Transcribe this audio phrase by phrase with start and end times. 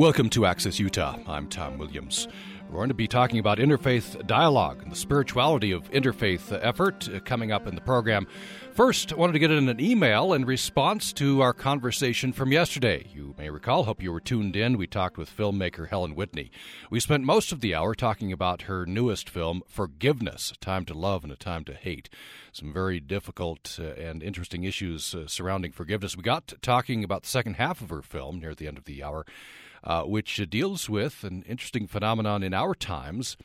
[0.00, 1.18] Welcome to Access Utah.
[1.26, 2.26] I'm Tom Williams.
[2.70, 7.52] We're going to be talking about interfaith dialogue and the spirituality of interfaith effort coming
[7.52, 8.26] up in the program.
[8.72, 13.08] First, I wanted to get in an email in response to our conversation from yesterday.
[13.12, 14.78] You may recall, hope you were tuned in.
[14.78, 16.50] We talked with filmmaker Helen Whitney.
[16.90, 20.94] We spent most of the hour talking about her newest film, Forgiveness A Time to
[20.94, 22.08] Love and a Time to Hate.
[22.52, 26.16] Some very difficult uh, and interesting issues uh, surrounding forgiveness.
[26.16, 29.02] We got talking about the second half of her film near the end of the
[29.02, 29.26] hour
[29.84, 33.36] uh, which deals with an interesting phenomenon in our times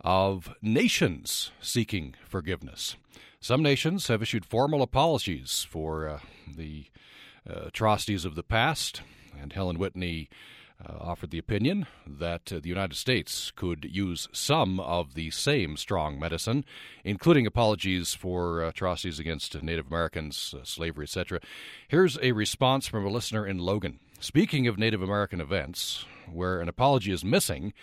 [0.00, 2.96] of nations seeking forgiveness.
[3.40, 6.18] Some nations have issued formal apologies for uh,
[6.56, 6.86] the
[7.48, 9.02] uh, atrocities of the past,
[9.40, 10.28] and Helen Whitney
[10.84, 15.76] uh, offered the opinion that uh, the United States could use some of the same
[15.76, 16.64] strong medicine,
[17.04, 21.40] including apologies for atrocities against Native Americans, uh, slavery, etc.
[21.88, 24.00] Here's a response from a listener in Logan.
[24.20, 27.74] Speaking of Native American events, where an apology is missing,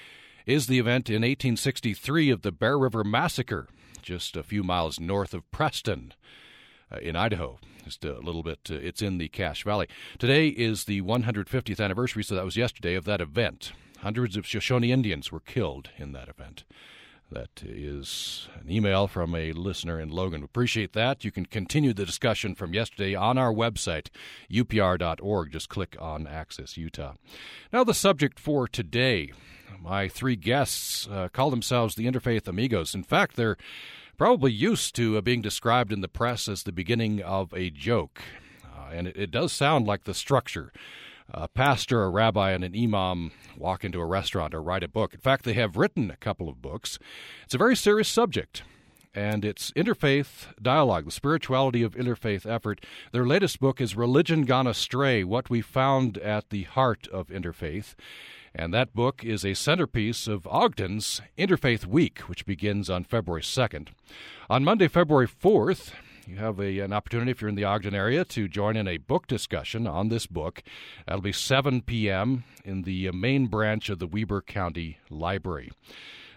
[0.47, 3.67] is the event in 1863 of the Bear River Massacre,
[4.01, 6.13] just a few miles north of Preston
[6.91, 7.59] uh, in Idaho.
[7.83, 9.87] Just a little bit, uh, it's in the Cache Valley.
[10.17, 13.71] Today is the 150th anniversary, so that was yesterday, of that event.
[13.99, 16.63] Hundreds of Shoshone Indians were killed in that event.
[17.33, 20.43] That is an email from a listener in Logan.
[20.43, 21.25] Appreciate that.
[21.25, 24.09] You can continue the discussion from yesterday on our website,
[24.51, 25.51] upr.org.
[25.51, 27.13] Just click on Access Utah.
[27.71, 29.31] Now, the subject for today.
[29.81, 32.93] My three guests uh, call themselves the Interfaith Amigos.
[32.93, 33.57] In fact, they're
[34.15, 38.21] probably used to uh, being described in the press as the beginning of a joke.
[38.63, 40.71] Uh, and it, it does sound like the structure
[41.29, 45.13] a pastor, a rabbi, and an imam walk into a restaurant or write a book.
[45.13, 46.99] In fact, they have written a couple of books.
[47.45, 48.63] It's a very serious subject,
[49.13, 52.85] and it's interfaith dialogue, the spirituality of interfaith effort.
[53.11, 57.95] Their latest book is Religion Gone Astray What We Found at the Heart of Interfaith.
[58.55, 63.87] And that book is a centerpiece of Ogden's Interfaith Week, which begins on February 2nd.
[64.47, 65.91] On Monday, February 4th,
[66.27, 68.97] you have a, an opportunity, if you're in the Ogden area, to join in a
[68.97, 70.63] book discussion on this book.
[71.05, 72.43] That'll be 7 p.m.
[72.63, 75.71] in the uh, main branch of the Weber County Library.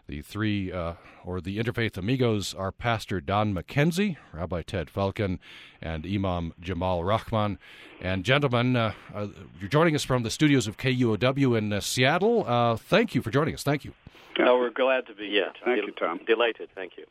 [0.08, 5.40] The three, uh, or the Interfaith Amigos, are Pastor Don Mackenzie, Rabbi Ted Falcon,
[5.82, 7.58] and Imam Jamal Rahman.
[8.00, 12.44] And gentlemen, uh, uh, you're joining us from the studios of KUOW in uh, Seattle.
[12.46, 13.64] Uh, thank you for joining us.
[13.64, 13.94] Thank you.
[14.38, 15.52] Oh, we're glad to be here.
[15.64, 16.20] Thank Del- you, Tom.
[16.26, 16.68] Delighted.
[16.74, 17.04] Thank you.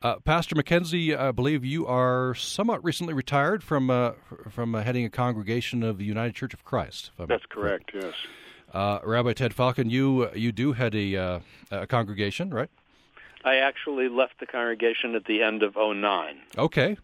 [0.00, 4.12] Uh, Pastor Mackenzie, I believe you are somewhat recently retired from uh,
[4.50, 7.10] from uh, heading a congregation of the United Church of Christ.
[7.18, 7.90] That's correct.
[7.94, 8.14] Yes.
[8.72, 11.40] Uh, Rabbi Ted Falcon, you you do head a, uh,
[11.70, 12.70] a congregation, right?
[13.44, 16.40] I actually left the congregation at the end of 09.
[16.56, 16.96] Okay.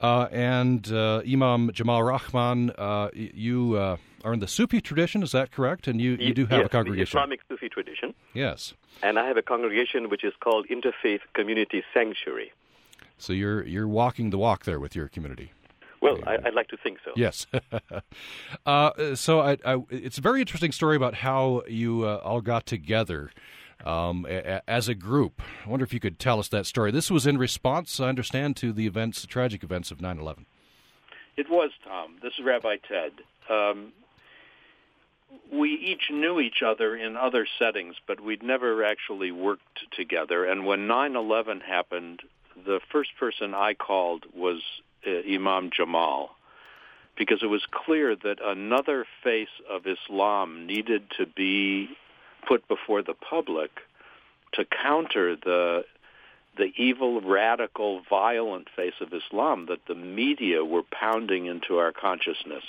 [0.00, 2.72] Uh, and Imam Jamal Rahman,
[3.14, 5.86] you are in the Sufi tradition, is that correct?
[5.86, 7.16] And you, you do have yes, a congregation.
[7.16, 8.14] The Islamic Sufi tradition.
[8.34, 8.74] Yes.
[9.02, 12.52] And I have a congregation which is called Interfaith Community Sanctuary.
[13.18, 15.52] So you're you're walking the walk there with your community.
[16.00, 17.10] Well, I, would like to think so.
[17.16, 17.46] Yes.
[18.66, 22.66] uh, so I, I, it's a very interesting story about how you uh, all got
[22.66, 23.32] together
[23.84, 25.40] um, a, as a group.
[25.64, 26.90] I wonder if you could tell us that story.
[26.90, 30.46] This was in response, I understand, to the events, the tragic events of 9 11.
[31.36, 32.16] It was, Tom.
[32.22, 33.12] This is Rabbi Ted.
[33.48, 33.92] Um,
[35.52, 40.44] we each knew each other in other settings, but we'd never actually worked together.
[40.44, 42.22] And when 9/11 happened,
[42.66, 44.62] the first person I called was
[45.06, 46.34] uh, Imam Jamal
[47.16, 51.88] because it was clear that another face of Islam needed to be
[52.48, 53.70] put before the public
[54.54, 55.84] to counter the
[56.56, 62.64] the evil, radical, violent face of Islam that the media were pounding into our consciousness.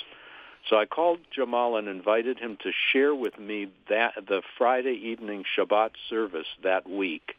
[0.69, 5.43] So I called Jamal and invited him to share with me that the Friday evening
[5.57, 7.35] Shabbat service that week,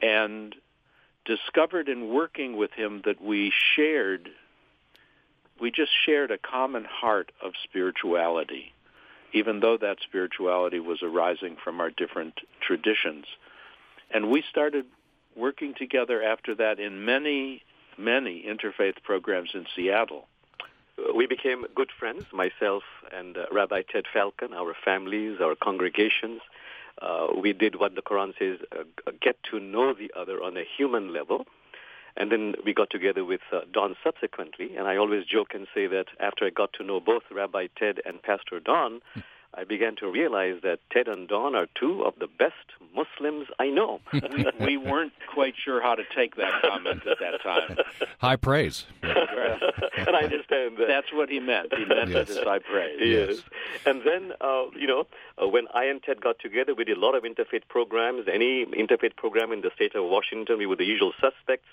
[0.00, 0.54] and
[1.24, 4.28] discovered in working with him that we shared,
[5.60, 8.72] we just shared a common heart of spirituality,
[9.32, 13.26] even though that spirituality was arising from our different traditions.
[14.10, 14.86] And we started
[15.34, 17.62] working together after that in many,
[17.98, 20.26] many interfaith programs in Seattle
[21.14, 22.82] we became good friends, myself
[23.12, 26.40] and uh, Rabbi Ted Falcon, our families, our congregations.
[27.00, 30.64] Uh, we did what the Quran says, uh, get to know the other on a
[30.76, 31.46] human level.
[32.16, 34.76] And then we got together with uh, Don subsequently.
[34.76, 38.00] And I always joke and say that after I got to know both Rabbi Ted
[38.06, 39.00] and Pastor Don,
[39.58, 42.54] I began to realize that Ted and Don are two of the best
[42.94, 44.00] Muslims I know.
[44.12, 47.76] we, we weren't quite sure how to take that comment at that time.
[48.18, 48.84] High praise.
[49.02, 50.86] and I understand that.
[50.88, 51.72] That's what he meant.
[51.74, 52.28] He meant yes.
[52.28, 52.98] it as high praise.
[53.00, 53.42] Yes.
[53.86, 55.06] And then, uh, you know,
[55.42, 58.26] uh, when I and Ted got together, we did a lot of interfaith programs.
[58.32, 61.68] Any interfaith program in the state of Washington, we were the usual suspects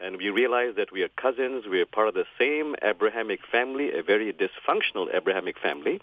[0.00, 3.92] and we realized that we are cousins, we are part of the same Abrahamic family,
[3.92, 6.00] a very dysfunctional Abrahamic family.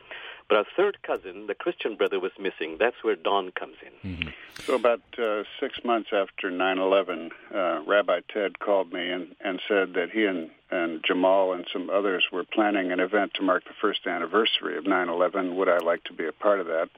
[0.47, 2.75] But our third cousin, the Christian brother, was missing.
[2.77, 4.11] That's where Don comes in.
[4.11, 4.29] Mm-hmm.
[4.65, 9.94] So about uh, six months after 9/11, uh, Rabbi Ted called me and, and said
[9.94, 13.73] that he and, and Jamal and some others were planning an event to mark the
[13.79, 15.55] first anniversary of 9/11.
[15.55, 16.89] Would I like to be a part of that?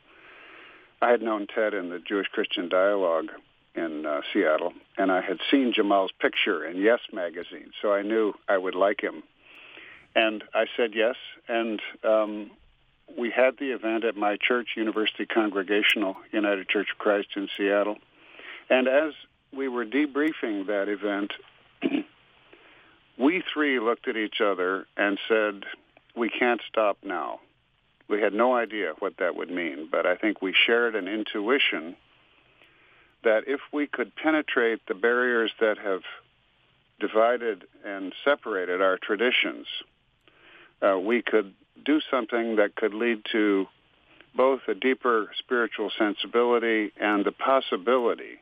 [1.02, 3.30] I had known Ted in the Jewish Christian Dialogue
[3.76, 8.34] in uh, Seattle, and I had seen Jamal's picture in Yes magazine, so I knew
[8.48, 9.24] I would like him.
[10.16, 11.16] And I said yes,
[11.48, 12.52] and um,
[13.18, 17.98] we had the event at my church, University Congregational United Church of Christ in Seattle.
[18.70, 19.14] And as
[19.56, 21.34] we were debriefing that event,
[23.18, 25.64] we three looked at each other and said,
[26.16, 27.40] we can't stop now.
[28.08, 31.96] We had no idea what that would mean, but I think we shared an intuition
[33.24, 36.02] that if we could penetrate the barriers that have
[37.00, 39.68] divided and separated our traditions,
[40.82, 41.54] uh, we could
[41.84, 43.66] do something that could lead to
[44.36, 48.40] both a deeper spiritual sensibility and the possibility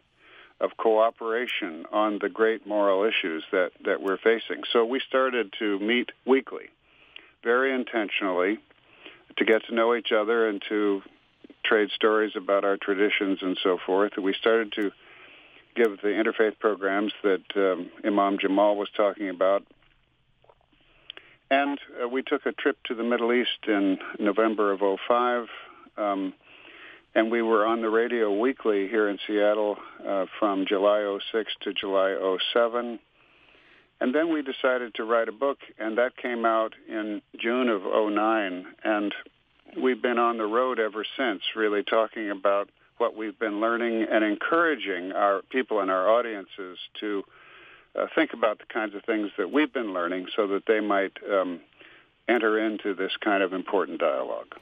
[0.59, 4.61] of cooperation on the great moral issues that, that we're facing.
[4.71, 6.65] So we started to meet weekly,
[7.43, 8.59] very intentionally,
[9.37, 11.01] to get to know each other and to
[11.71, 14.11] trade stories about our traditions and so forth.
[14.21, 14.91] We started to
[15.73, 19.63] give the interfaith programs that um, Imam Jamal was talking about.
[21.49, 25.45] And uh, we took a trip to the Middle East in November of 05.
[25.97, 26.33] Um,
[27.15, 31.73] and we were on the radio weekly here in Seattle uh, from July 06 to
[31.73, 32.99] July 07.
[34.01, 37.83] And then we decided to write a book, and that came out in June of
[37.83, 38.65] 09.
[38.83, 39.13] And
[39.77, 44.23] we've been on the road ever since, really talking about what we've been learning and
[44.23, 47.23] encouraging our people and our audiences to
[47.95, 51.13] uh, think about the kinds of things that we've been learning so that they might
[51.29, 51.59] um,
[52.27, 54.55] enter into this kind of important dialogue.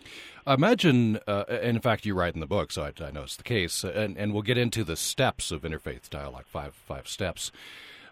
[0.47, 3.23] I imagine, uh, and in fact, you write in the book, so I, I know
[3.23, 7.07] it's the case, and, and we'll get into the steps of interfaith dialogue, five five
[7.07, 7.51] steps.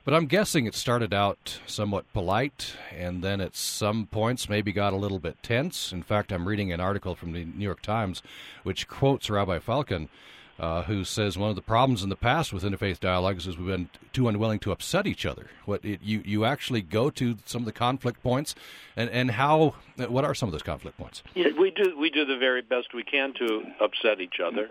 [0.07, 4.93] But I'm guessing it started out somewhat polite, and then at some points maybe got
[4.93, 5.91] a little bit tense.
[5.91, 8.23] In fact, I'm reading an article from the New York Times
[8.63, 10.07] which quotes Rabbi Falcon,
[10.59, 13.67] uh, who says one of the problems in the past with interfaith dialogues is we've
[13.67, 15.47] been too unwilling to upset each other.
[15.65, 18.55] What it, you you actually go to some of the conflict points,
[18.95, 21.21] and and how what are some of those conflict points?
[21.35, 24.69] Yeah, we do we do the very best we can to upset each other.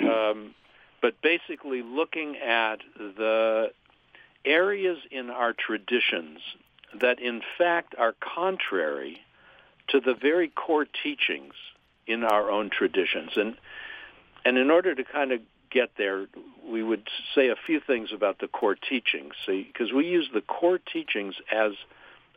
[0.00, 0.54] um,
[1.02, 3.72] but basically, looking at the
[4.44, 6.40] areas in our traditions
[6.98, 9.20] that in fact are contrary
[9.88, 11.54] to the very core teachings
[12.06, 13.32] in our own traditions.
[13.36, 13.56] And
[14.44, 15.40] and in order to kind of
[15.70, 16.26] get there,
[16.66, 20.78] we would say a few things about the core teachings, because we use the core
[20.78, 21.72] teachings as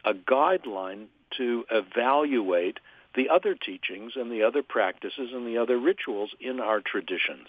[0.03, 1.05] a guideline
[1.37, 2.79] to evaluate
[3.15, 7.47] the other teachings and the other practices and the other rituals in our traditions.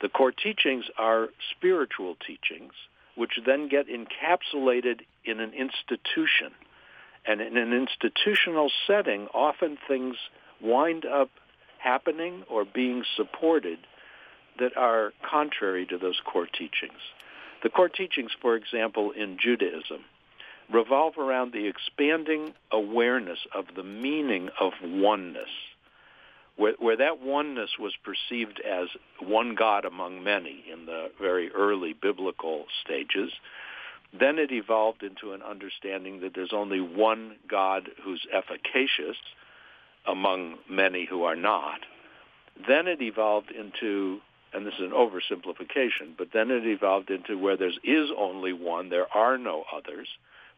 [0.00, 2.72] The core teachings are spiritual teachings
[3.20, 6.52] which then get encapsulated in an institution.
[7.26, 10.16] And in an institutional setting, often things
[10.62, 11.28] wind up
[11.76, 13.78] happening or being supported
[14.58, 17.02] that are contrary to those core teachings.
[17.62, 20.02] The core teachings, for example, in Judaism,
[20.72, 25.50] revolve around the expanding awareness of the meaning of oneness
[26.60, 28.88] where, where that oneness was perceived as
[29.18, 33.32] one God among many in the very early biblical stages,
[34.18, 39.16] then it evolved into an understanding that there's only one God who's efficacious
[40.06, 41.80] among many who are not.
[42.68, 44.18] Then it evolved into,
[44.52, 48.90] and this is an oversimplification, but then it evolved into where there is only one,
[48.90, 50.08] there are no others,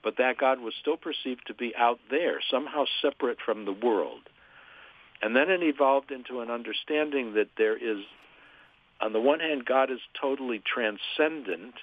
[0.02, 4.23] but that God was still perceived to be out there, somehow separate from the world.
[5.23, 8.05] And then it evolved into an understanding that there is,
[9.00, 11.75] on the one hand, God is totally transcendent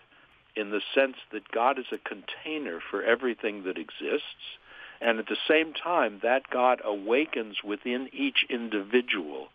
[0.56, 4.58] in the sense that God is a container for everything that exists.
[5.00, 9.48] And at the same time, that God awakens within each individual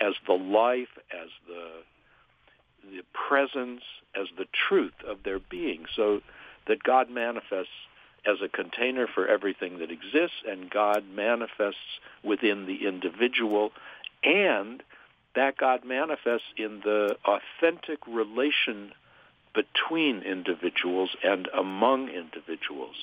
[0.00, 3.82] as the life, as the, the presence,
[4.14, 6.20] as the truth of their being, so
[6.68, 7.72] that God manifests
[8.28, 13.70] as a container for everything that exists, and God manifests within the individual,
[14.22, 14.82] and
[15.34, 18.92] that God manifests in the authentic relation
[19.54, 22.96] between individuals and among individuals.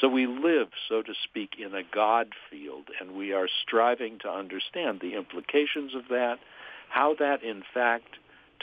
[0.00, 4.28] So we live, so to speak, in a God field, and we are striving to
[4.28, 6.38] understand the implications of that,
[6.88, 8.16] how that in fact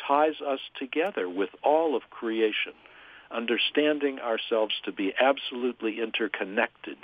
[0.07, 2.73] ties us together with all of creation,
[3.31, 6.97] understanding ourselves to be absolutely interconnected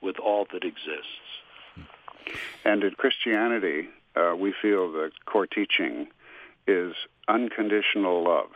[0.00, 1.08] with all that exists.
[2.64, 6.08] And in Christianity, uh, we feel the core teaching
[6.66, 6.94] is
[7.28, 8.50] unconditional love.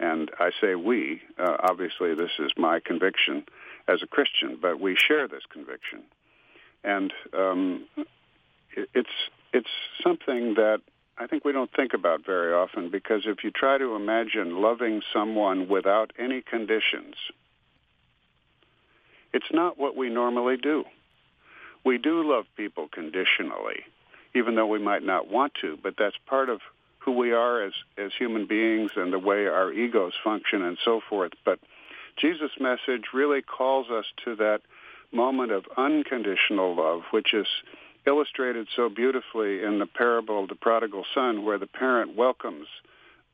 [0.00, 3.44] And I say we, uh, obviously this is my conviction
[3.86, 6.02] as a Christian, but we share this conviction.
[6.82, 7.84] And um,
[8.76, 9.08] it's,
[9.52, 9.68] it's
[10.02, 10.80] something that
[11.16, 15.00] I think we don't think about very often because if you try to imagine loving
[15.12, 17.14] someone without any conditions,
[19.32, 20.84] it's not what we normally do.
[21.84, 23.84] We do love people conditionally,
[24.34, 26.60] even though we might not want to, but that's part of
[26.98, 31.00] who we are as, as human beings and the way our egos function and so
[31.08, 31.32] forth.
[31.44, 31.58] But
[32.16, 34.60] Jesus' message really calls us to that
[35.12, 37.46] moment of unconditional love, which is
[38.06, 42.66] illustrated so beautifully in the parable of the prodigal son, where the parent welcomes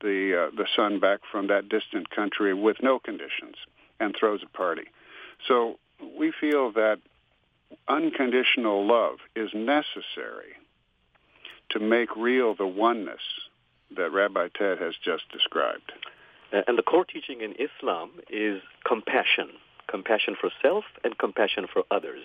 [0.01, 3.57] the uh, the son back from that distant country with no conditions
[3.99, 4.85] and throws a party.
[5.47, 5.79] So
[6.19, 6.99] we feel that
[7.89, 10.55] unconditional love is necessary
[11.71, 13.21] to make real the oneness
[13.97, 15.93] that Rabbi Ted has just described.
[16.53, 19.51] And the core teaching in Islam is compassion,
[19.89, 22.25] compassion for self and compassion for others.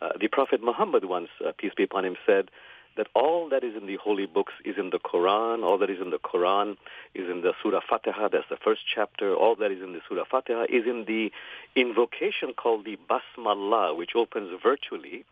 [0.00, 2.50] Uh, the Prophet Muhammad once, uh, peace be upon him, said
[2.96, 5.62] that all that is in the holy books is in the Quran.
[5.64, 6.76] All that is in the Quran
[7.14, 8.28] is in the Surah Fatiha.
[8.28, 9.34] That's the first chapter.
[9.34, 11.30] All that is in the Surah Fatiha is in the
[11.74, 15.24] invocation called the Basmallah, which opens virtually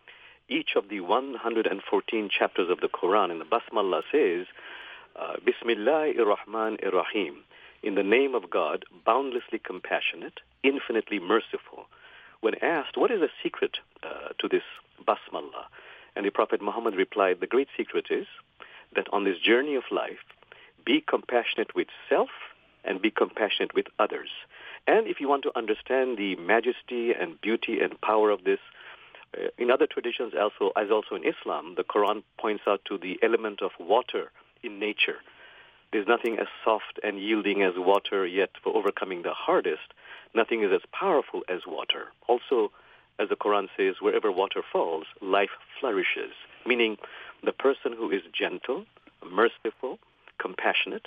[0.49, 3.31] each of the 114 chapters of the Quran.
[3.31, 4.47] And the Basmallah says,
[5.17, 7.37] uh, Bismillahir Rahmanir Rahim.
[7.83, 11.87] In the name of God, boundlessly compassionate, infinitely merciful
[12.45, 14.67] when asked, what is the secret uh, to this
[15.09, 15.65] basmallah?
[16.15, 18.27] And the Prophet Muhammad replied, the great secret is
[18.95, 20.25] that on this journey of life,
[20.85, 22.29] be compassionate with self
[22.85, 24.29] and be compassionate with others.
[24.87, 28.61] And if you want to understand the majesty and beauty and power of this,
[29.35, 33.19] uh, in other traditions, also as also in Islam, the Quran points out to the
[33.23, 34.31] element of water
[34.63, 35.17] in nature.
[35.93, 39.95] There's nothing as soft and yielding as water, yet for overcoming the hardest,
[40.35, 42.07] nothing is as powerful as water.
[42.29, 42.71] Also,
[43.19, 46.33] as the Quran says, wherever water falls, life flourishes,
[46.67, 46.97] meaning
[47.45, 48.85] the person who is gentle,
[49.31, 49.99] merciful,
[50.39, 51.07] compassionate,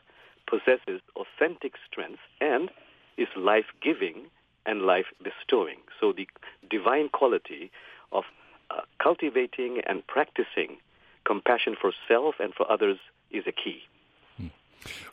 [0.50, 2.72] possesses authentic strength, and
[3.17, 4.27] is life-giving
[4.65, 5.77] and life-bestowing.
[6.00, 6.27] So the
[6.69, 7.72] divine quality
[8.12, 8.24] of
[8.69, 10.77] uh, cultivating and practicing
[11.25, 12.98] compassion for self and for others
[13.31, 13.81] is a key.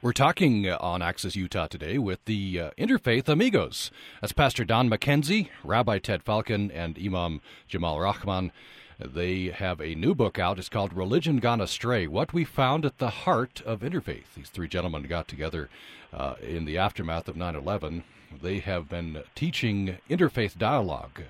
[0.02, 3.90] We're talking uh, on Access Utah today with the uh, Interfaith Amigos.
[4.20, 8.52] That's Pastor Don Mackenzie, Rabbi Ted Falcon, and Imam Jamal Rahman.
[8.98, 10.58] They have a new book out.
[10.58, 14.34] It's called Religion Gone Astray What We Found at the Heart of Interfaith.
[14.36, 15.68] These three gentlemen got together
[16.12, 18.04] uh, in the aftermath of 9 11.
[18.42, 21.22] They have been teaching interfaith dialogue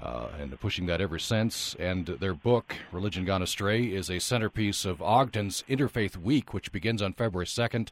[0.00, 1.74] uh, and pushing that ever since.
[1.78, 7.02] And their book, Religion Gone Astray, is a centerpiece of Ogden's Interfaith Week, which begins
[7.02, 7.88] on February 2nd.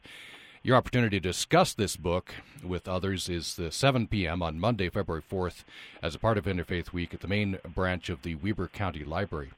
[0.65, 2.33] Your opportunity to discuss this book
[2.63, 4.41] with others is the 7 p.m.
[4.41, 5.63] on Monday, February 4th,
[6.01, 9.51] as a part of Interfaith Week at the main branch of the Weber County Library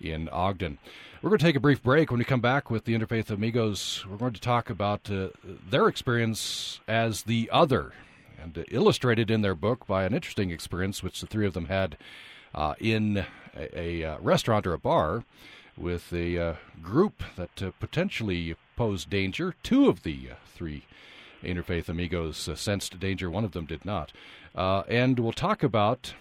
[0.00, 0.78] in Ogden.
[1.20, 2.10] We're going to take a brief break.
[2.10, 5.28] When we come back with the Interfaith Amigos, we're going to talk about uh,
[5.68, 7.92] their experience as the other
[8.44, 11.96] and illustrated in their book by an interesting experience which the three of them had
[12.54, 13.24] uh, in
[13.56, 15.24] a, a uh, restaurant or a bar
[15.76, 19.54] with a uh, group that uh, potentially posed danger.
[19.62, 20.84] Two of the uh, three
[21.42, 24.12] interfaith amigos uh, sensed danger, one of them did not.
[24.54, 26.14] and we'll talk about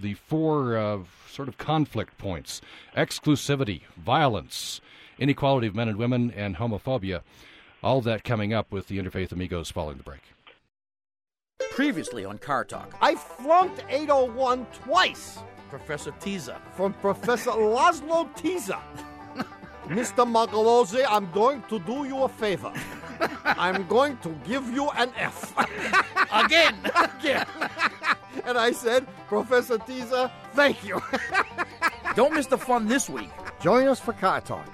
[0.00, 2.60] the four sort of conflict points
[2.96, 4.80] exclusivity, violence,
[5.18, 7.22] inequality of men and women, and homophobia.
[7.82, 10.22] All that coming up with the Interfaith Amigos following the break.
[11.78, 12.92] Previously on Car Talk.
[13.00, 15.38] I flunked 801 twice.
[15.70, 16.60] Professor Tisza.
[16.72, 18.80] From Professor Laszlo Tisza.
[19.86, 20.26] Mr.
[20.26, 22.72] Magliozzi, I'm going to do you a favor.
[23.44, 25.54] I'm going to give you an F.
[26.32, 26.74] Again.
[26.96, 27.46] Again.
[28.44, 31.00] and I said, Professor Tisza, thank you.
[32.16, 33.30] Don't miss the fun this week.
[33.60, 34.68] Join us for Car Talk.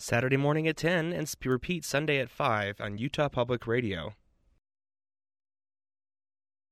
[0.00, 4.14] Saturday morning at 10 and repeat Sunday at 5 on Utah Public Radio.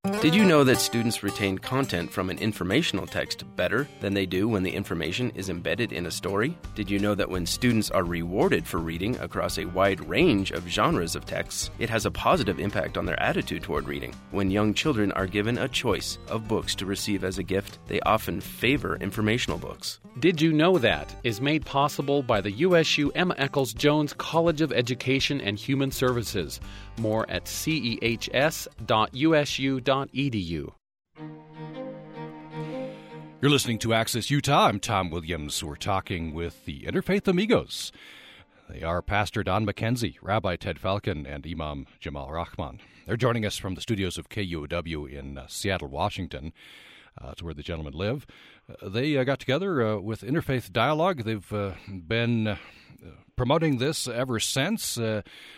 [0.08, 4.48] Did you know that students retain content from an informational text better than they do
[4.48, 6.58] when the information is embedded in a story?
[6.74, 10.66] Did you know that when students are rewarded for reading across a wide range of
[10.66, 14.12] genres of texts, it has a positive impact on their attitude toward reading?
[14.32, 18.00] When young children are given a choice of books to receive as a gift, they
[18.00, 20.00] often favor informational books.
[20.18, 24.72] Did You Know That is made possible by the USU Emma Eccles Jones College of
[24.72, 26.60] Education and Human Services.
[26.98, 27.92] More at cehs.usu.edu.
[33.40, 34.66] You're listening to Access Utah.
[34.66, 35.62] I'm Tom Williams.
[35.62, 37.92] We're talking with the Interfaith Amigos.
[38.68, 42.80] They are Pastor Don Mackenzie, Rabbi Ted Falcon, and Imam Jamal Rahman.
[43.06, 46.52] They're joining us from the studios of KUOW in uh, Seattle, Washington.
[47.16, 48.26] Uh, it's where the gentlemen live.
[48.68, 51.24] Uh, they uh, got together uh, with Interfaith Dialogue.
[51.24, 52.58] They've uh, been
[53.36, 54.98] promoting this ever since,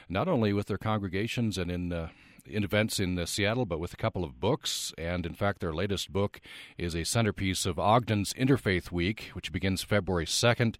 [0.08, 2.10] not only with their congregations and in
[2.46, 4.92] in events in uh, Seattle, but with a couple of books.
[4.98, 6.40] And in fact, their latest book
[6.78, 10.76] is a centerpiece of Ogden's Interfaith Week, which begins February 2nd.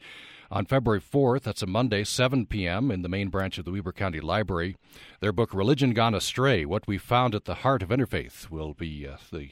[0.50, 3.92] On February 4th, that's a Monday, 7 p.m., in the main branch of the Weber
[3.92, 4.76] County Library,
[5.20, 9.06] their book, Religion Gone Astray What We Found at the Heart of Interfaith, will be
[9.06, 9.50] uh, the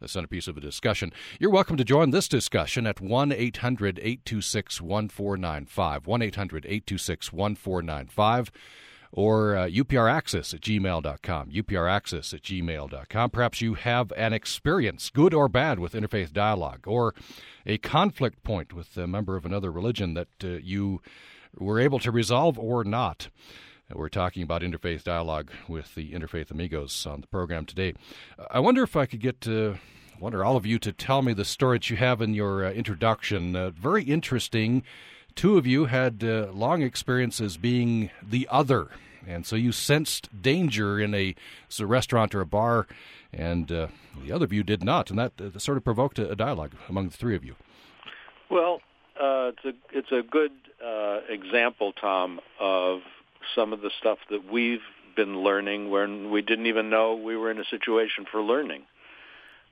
[0.00, 1.12] the centerpiece of the discussion.
[1.38, 6.06] You're welcome to join this discussion at 1 800 826 1495.
[6.06, 8.52] 1 800 826 1495
[9.12, 11.50] or uh, upraccess at gmail.com.
[11.50, 13.30] upraccess at gmail.com.
[13.30, 17.14] Perhaps you have an experience, good or bad, with interfaith dialogue, or
[17.64, 21.00] a conflict point with a member of another religion that uh, you
[21.58, 23.28] were able to resolve or not.
[23.94, 27.94] We're talking about interfaith dialogue with the Interfaith Amigos on the program today.
[28.50, 29.74] I wonder if I could get uh,
[30.18, 32.66] one or all of you to tell me the story that you have in your
[32.66, 33.54] uh, introduction.
[33.54, 34.82] Uh, very interesting.
[35.36, 38.88] Two of you had uh, long experiences being the other,
[39.24, 41.36] and so you sensed danger in a,
[41.78, 42.88] a restaurant or a bar,
[43.32, 43.86] and uh,
[44.20, 46.72] the other of you did not, and that uh, sort of provoked a, a, dialogue
[46.88, 47.54] among the three of you.
[48.50, 48.80] Well,
[49.18, 50.50] it's a it's a good
[51.28, 53.00] example, Tom, of
[53.54, 54.80] some of the stuff that we've
[55.14, 58.82] been learning when we didn't even know we were in a situation for learning.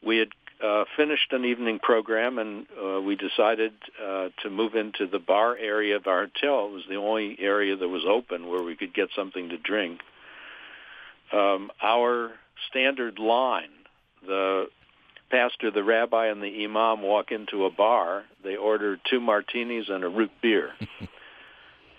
[0.05, 0.29] We had
[0.65, 5.57] uh, finished an evening program and uh, we decided uh, to move into the bar
[5.57, 6.67] area of our hotel.
[6.67, 10.01] It was the only area that was open where we could get something to drink.
[11.33, 12.33] Um, our
[12.71, 13.71] standard line,
[14.27, 14.67] the
[15.31, 18.25] pastor, the rabbi, and the imam walk into a bar.
[18.43, 20.71] They order two martinis and a root beer.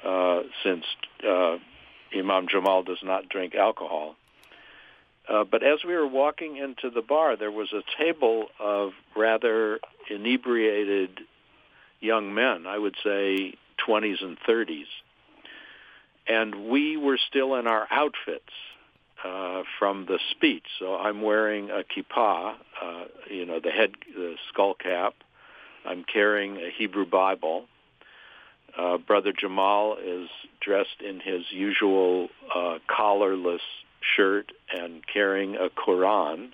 [0.06, 0.86] Uh, since
[1.28, 1.58] uh,
[2.16, 4.16] Imam Jamal does not drink alcohol.
[5.28, 9.80] Uh, but as we were walking into the bar, there was a table of rather
[10.10, 11.22] inebriated
[12.00, 13.56] young men, I would say
[13.88, 14.86] 20s and 30s.
[16.28, 18.54] And we were still in our outfits
[19.24, 20.66] uh, from the speech.
[20.78, 25.16] So I'm wearing a kippah, uh, you know, the head, the skull cap.
[25.84, 27.66] I'm carrying a Hebrew Bible.
[28.78, 33.62] Uh, Brother Jamal is dressed in his usual uh, collarless
[34.02, 36.52] shirt and carrying a Quran.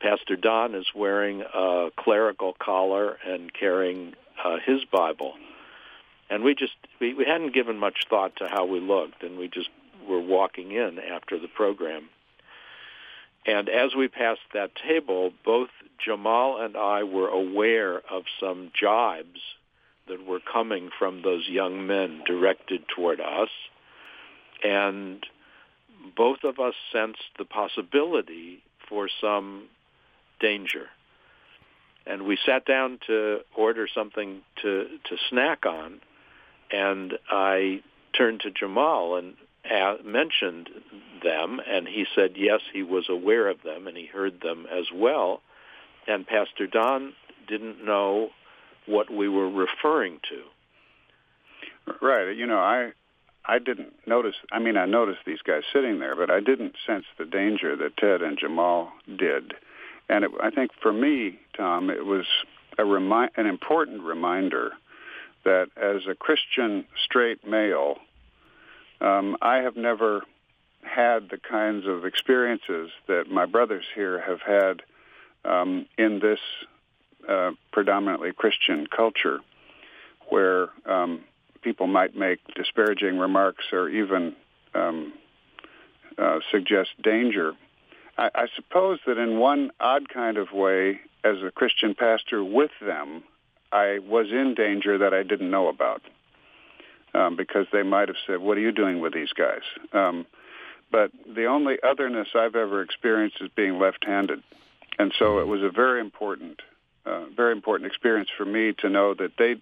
[0.00, 5.34] Pastor Don is wearing a clerical collar and carrying uh, his Bible.
[6.28, 9.48] And we just we, we hadn't given much thought to how we looked, and we
[9.48, 9.68] just
[10.08, 12.08] were walking in after the program.
[13.46, 15.70] And as we passed that table, both
[16.04, 19.40] Jamal and I were aware of some jibes
[20.10, 23.48] that were coming from those young men directed toward us.
[24.62, 25.24] And
[26.16, 29.64] both of us sensed the possibility for some
[30.40, 30.86] danger.
[32.06, 36.00] And we sat down to order something to, to snack on,
[36.72, 37.82] and I
[38.16, 39.34] turned to Jamal and
[40.04, 40.70] mentioned
[41.22, 44.86] them, and he said yes, he was aware of them, and he heard them as
[44.92, 45.42] well.
[46.06, 47.12] And Pastor Don
[47.46, 48.30] didn't know
[48.86, 51.94] what we were referring to.
[52.00, 52.36] Right.
[52.36, 52.92] You know, I
[53.44, 54.34] I didn't notice.
[54.52, 57.96] I mean, I noticed these guys sitting there, but I didn't sense the danger that
[57.96, 59.54] Ted and Jamal did.
[60.08, 62.26] And it, I think for me, Tom, it was
[62.78, 64.72] a remi- an important reminder
[65.44, 67.96] that as a Christian straight male,
[69.00, 70.22] um, I have never
[70.82, 74.82] had the kinds of experiences that my brothers here have had
[75.44, 76.40] um, in this
[77.30, 79.38] uh, predominantly Christian culture,
[80.30, 81.12] where um,
[81.62, 84.34] people might make disparaging remarks or even
[84.74, 85.12] um,
[86.18, 87.52] uh, suggest danger.
[88.18, 92.74] I, I suppose that in one odd kind of way, as a Christian pastor with
[92.80, 93.22] them,
[93.72, 96.02] I was in danger that I didn't know about.
[97.14, 99.62] um, because they might have said, "What are you doing with these guys?"
[99.92, 100.26] Um,
[100.90, 104.42] but the only otherness I've ever experienced is being left-handed,
[104.98, 106.62] and so it was a very important,
[107.06, 109.56] uh, very important experience for me to know that they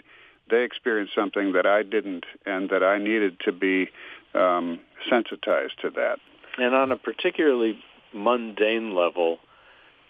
[0.50, 3.90] they experienced something that I didn't, and that I needed to be
[4.34, 6.18] um, sensitized to that.
[6.56, 7.78] And on a particularly
[8.14, 9.38] mundane level,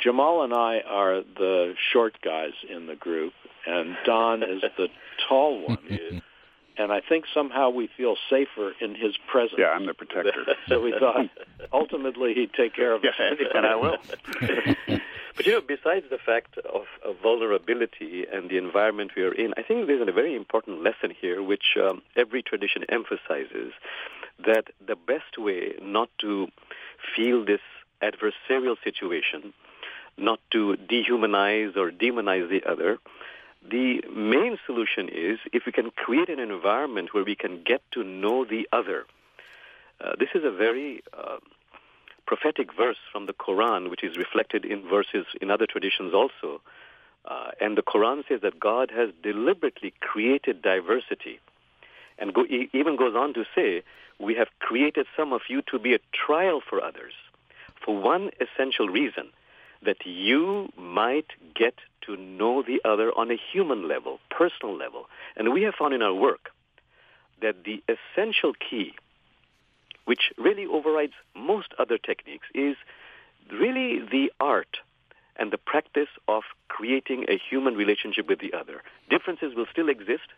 [0.01, 3.33] Jamal and I are the short guys in the group,
[3.67, 4.89] and Don is the
[5.29, 5.79] tall one.
[6.79, 9.59] and I think somehow we feel safer in his presence.
[9.59, 10.45] Yeah, I'm the protector.
[10.69, 11.29] so we thought
[11.73, 13.97] ultimately he'd take care of us, yes, and I will.
[15.37, 19.55] but you know, besides the fact of, of, vulnerability and the environment we are in,
[19.57, 23.73] I think there's a very important lesson here, which um, every tradition emphasizes,
[24.45, 26.49] that the best way not to
[27.15, 27.61] feel this
[28.03, 29.53] adversarial situation,
[30.17, 32.99] not to dehumanize or demonize the other,
[33.69, 38.05] the main solution is if we can create an environment where we can get to
[38.05, 39.05] know the other.
[40.01, 41.39] Uh, this is a very uh,
[42.29, 46.61] prophetic verse from the Quran, which is reflected in verses in other traditions also.
[47.25, 51.41] Uh, and the Quran says that God has deliberately created diversity,
[52.19, 52.45] and go,
[52.81, 53.83] even goes on to say,
[54.19, 57.15] "We have created some of you to be a trial for others,
[57.83, 59.29] for one essential reason."
[59.81, 65.03] that you might get to know the other on a human level, personal level.
[65.37, 66.45] And we have found in our work
[67.45, 68.95] that the essential key,
[70.09, 72.77] which really overrides most other techniques, is
[73.53, 74.79] really the art
[75.37, 78.83] and the practice of creating a human relationship with the other.
[79.11, 80.29] Differences will still exist,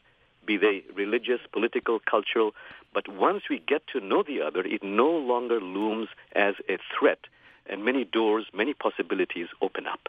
[0.44, 2.52] be they religious, political, cultural,
[2.92, 7.20] but once we get to know the other, it no longer looms as a threat
[7.66, 10.08] and many doors, many possibilities open up.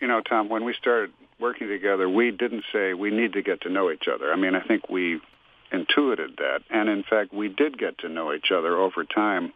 [0.00, 3.62] You know, Tom, when we started working together, we didn't say we need to get
[3.62, 4.30] to know each other.
[4.34, 5.18] I mean, I think we
[5.72, 6.60] intuited that.
[6.70, 9.52] And in fact, we did get to know each other over time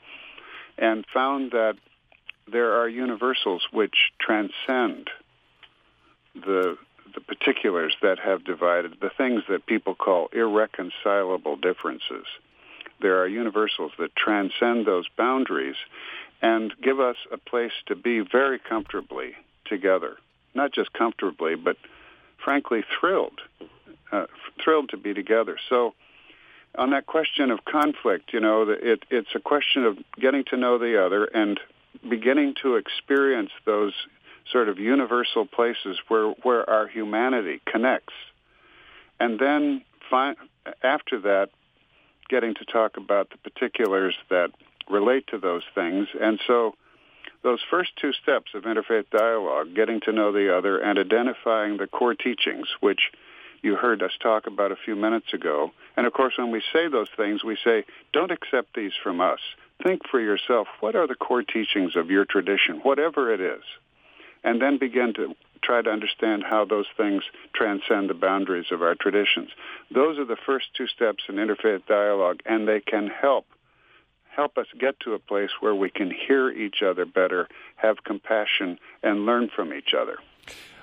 [0.78, 1.76] and found that
[2.50, 5.10] there are universals which transcend
[6.34, 6.76] the
[7.14, 12.24] the particulars that have divided the things that people call irreconcilable differences.
[13.00, 15.74] There are universals that transcend those boundaries
[16.42, 19.32] and give us a place to be very comfortably
[19.64, 20.16] together.
[20.54, 21.76] Not just comfortably, but
[22.42, 23.40] frankly thrilled,
[24.12, 24.26] uh,
[24.62, 25.56] thrilled to be together.
[25.68, 25.94] So,
[26.76, 30.78] on that question of conflict, you know, it, it's a question of getting to know
[30.78, 31.58] the other and
[32.08, 33.92] beginning to experience those
[34.52, 38.14] sort of universal places where where our humanity connects,
[39.18, 40.36] and then fi-
[40.82, 41.50] after that,
[42.28, 44.50] getting to talk about the particulars that
[44.88, 46.08] relate to those things.
[46.20, 46.74] And so
[47.42, 51.86] those first two steps of interfaith dialogue, getting to know the other and identifying the
[51.86, 53.10] core teachings, which
[53.62, 55.72] you heard us talk about a few minutes ago.
[55.96, 59.40] And of course, when we say those things, we say, don't accept these from us.
[59.82, 63.62] Think for yourself, what are the core teachings of your tradition, whatever it is?
[64.44, 67.22] And then begin to try to understand how those things
[67.54, 69.50] transcend the boundaries of our traditions.
[69.92, 73.46] Those are the first two steps in interfaith dialogue, and they can help
[74.34, 78.78] help us get to a place where we can hear each other better, have compassion,
[79.02, 80.16] and learn from each other.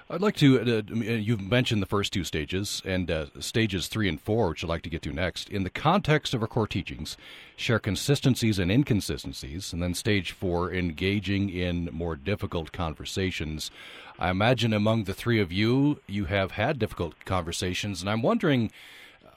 [0.10, 0.62] I'd like to.
[0.62, 4.63] Uh, uh, you've mentioned the first two stages and uh, stages three and four, which
[4.63, 5.50] I'd like to get to next.
[5.50, 7.17] In the context of our core teachings,
[7.58, 13.70] share consistencies and inconsistencies, and then stage four, engaging in more difficult conversations.
[14.17, 18.72] I imagine among the three of you, you have had difficult conversations, and I'm wondering,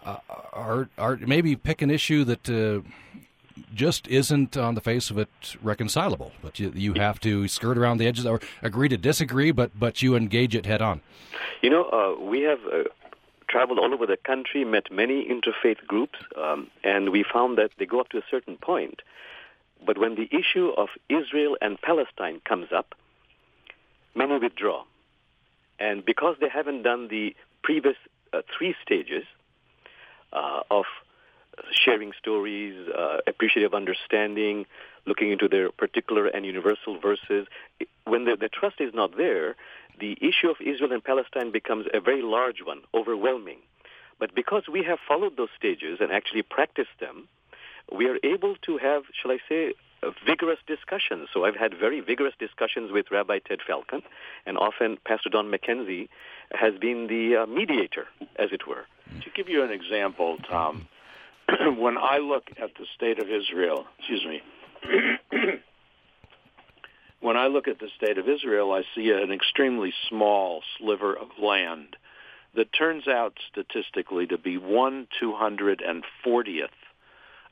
[0.04, 0.18] uh,
[0.52, 2.88] are, are maybe pick an issue that uh,
[3.75, 5.29] just isn't on the face of it
[5.62, 6.33] reconcilable.
[6.42, 10.03] But you, you have to skirt around the edges or agree to disagree, but but
[10.03, 11.01] you engage it head on.
[11.62, 12.85] You know, uh, we have uh,
[13.49, 17.87] traveled all over the country, met many interfaith groups, um, and we found that they
[17.87, 19.01] go up to a certain point.
[19.85, 22.94] But when the issue of Israel and Palestine comes up,
[24.14, 24.85] many withdraw.
[25.79, 27.96] And because they haven't done the previous
[28.33, 29.25] uh, three stages
[30.33, 30.85] uh, of
[31.73, 34.66] sharing stories, uh, appreciative understanding,
[35.07, 37.46] looking into their particular and universal verses.
[38.05, 39.57] When the, the trust is not there,
[39.99, 43.59] the issue of Israel and Palestine becomes a very large one, overwhelming.
[44.18, 47.29] But because we have followed those stages and actually practiced them,
[47.92, 49.73] we are able to have, shall I say,
[50.27, 51.29] vigorous discussions.
[51.33, 54.03] So I've had very vigorous discussions with Rabbi Ted Falcon,
[54.46, 56.09] and often Pastor Don Mackenzie
[56.53, 58.87] has been the uh, mediator, as it were.
[59.23, 60.88] To give you an example, Tom,
[61.78, 64.42] when I look at the state of Israel, excuse me,
[67.20, 71.28] when I look at the state of Israel, I see an extremely small sliver of
[71.42, 71.96] land
[72.54, 76.70] that turns out statistically to be one two hundred and fortieth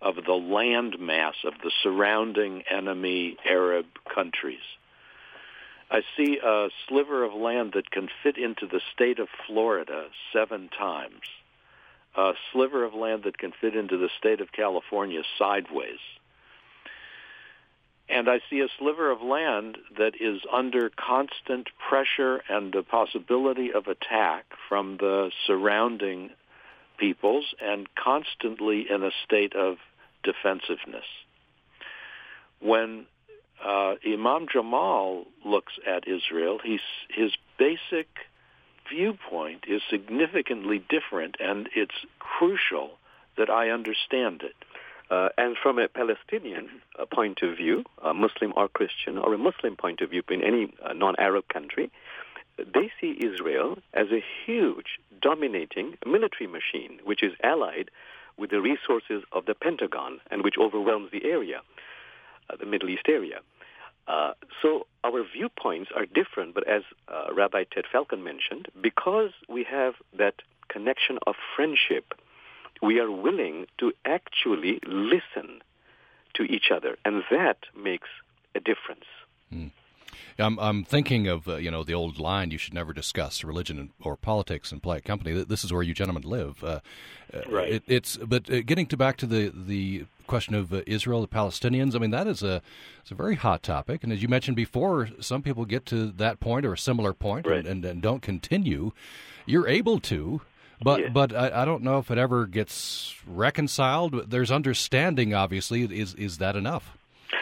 [0.01, 4.61] of the land mass of the surrounding enemy Arab countries.
[5.91, 10.69] I see a sliver of land that can fit into the state of Florida seven
[10.69, 11.23] times,
[12.17, 16.01] a sliver of land that can fit into the state of California sideways.
[18.09, 23.73] And I see a sliver of land that is under constant pressure and the possibility
[23.73, 26.31] of attack from the surrounding
[26.99, 29.77] peoples and constantly in a state of
[30.23, 31.05] defensiveness.
[32.61, 33.07] When
[33.65, 38.09] uh, Imam Jamal looks at Israel, he's, his basic
[38.91, 42.91] viewpoint is significantly different, and it's crucial
[43.37, 44.57] that I understand it.
[45.11, 49.39] Uh, and from a Palestinian uh, point of view, a Muslim or Christian, or a
[49.39, 51.91] Muslim point of view in any uh, non-Arab country,
[52.59, 57.91] they see Israel as a huge, dominating military machine, which is allied
[58.37, 61.61] with the resources of the Pentagon and which overwhelms the area,
[62.51, 63.41] uh, the Middle East area.
[64.09, 69.65] Uh, so our viewpoints are different, but as uh, Rabbi Ted Falcon mentioned, because we
[69.65, 70.37] have that
[70.69, 72.15] connection of friendship,
[72.83, 75.61] we are willing to actually listen
[76.35, 78.09] to each other, and that makes
[78.55, 79.05] a difference.
[79.53, 79.73] Mm.
[80.39, 83.91] I'm, I'm thinking of uh, you know the old line: "You should never discuss religion
[84.01, 86.63] or politics in polite company." This is where you gentlemen live.
[86.63, 86.81] Uh,
[87.35, 87.73] uh right.
[87.73, 91.29] It, it's but uh, getting to back to the the question of uh, Israel, the
[91.29, 91.97] Palestinians.
[91.97, 92.63] I mean, that is a
[93.01, 96.39] it's a very hot topic, and as you mentioned before, some people get to that
[96.39, 97.59] point or a similar point right.
[97.59, 98.93] and, and, and don't continue.
[99.47, 100.43] You're able to.
[100.81, 101.09] But yeah.
[101.09, 104.31] but I, I, don't know if it ever gets reconciled.
[104.31, 105.83] There's understanding, obviously.
[105.83, 106.97] Is is that enough?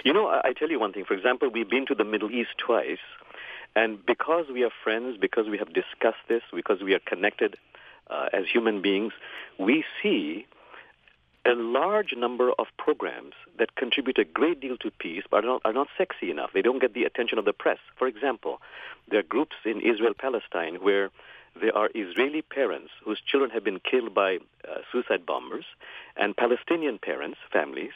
[0.04, 1.04] You know, I, I tell you one thing.
[1.04, 3.04] For example, we've been to the Middle East twice,
[3.74, 7.56] and because we are friends, because we have discussed this, because we are connected
[8.08, 9.12] uh, as human beings,
[9.58, 10.46] we see
[11.46, 15.62] a large number of programs that contribute a great deal to peace but are not,
[15.64, 16.50] are not sexy enough.
[16.52, 17.78] They don't get the attention of the press.
[17.96, 18.60] For example,
[19.08, 21.10] there are groups in Israel Palestine where
[21.60, 25.64] there are Israeli parents whose children have been killed by uh, suicide bombers
[26.16, 27.92] and Palestinian parents, families,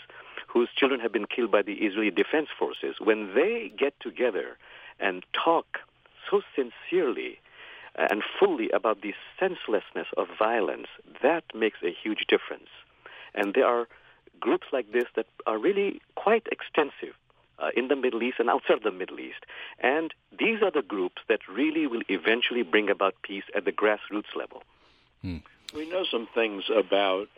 [0.46, 2.96] whose children have been killed by the Israeli Defense Forces.
[3.00, 4.56] When they get together
[4.98, 5.80] and talk
[6.30, 7.38] so sincerely
[7.94, 10.86] and fully about the senselessness of violence,
[11.22, 12.68] that makes a huge difference.
[13.34, 13.86] And there are
[14.38, 17.14] groups like this that are really quite extensive
[17.58, 19.44] uh, in the Middle East and outside the Middle East.
[19.80, 24.34] And these are the groups that really will eventually bring about peace at the grassroots
[24.34, 24.62] level.
[25.22, 25.38] Hmm.
[25.74, 27.28] We know some things about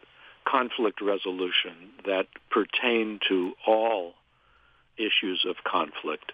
[0.45, 4.15] conflict resolution that pertain to all
[4.97, 6.33] issues of conflict.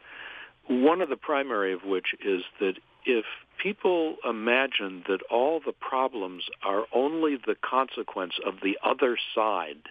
[0.69, 2.75] One of the primary of which is that
[3.07, 3.25] if
[3.57, 9.89] people imagine that all the problems are only the consequence of the other side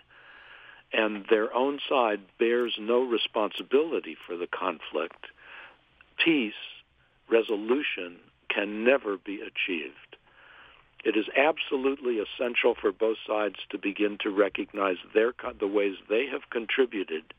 [0.93, 5.25] and their own side bears no responsibility for the conflict,
[6.23, 6.53] peace,
[7.29, 10.15] resolution can never be achieved.
[11.03, 16.27] It is absolutely essential for both sides to begin to recognize their the ways they
[16.27, 17.33] have contributed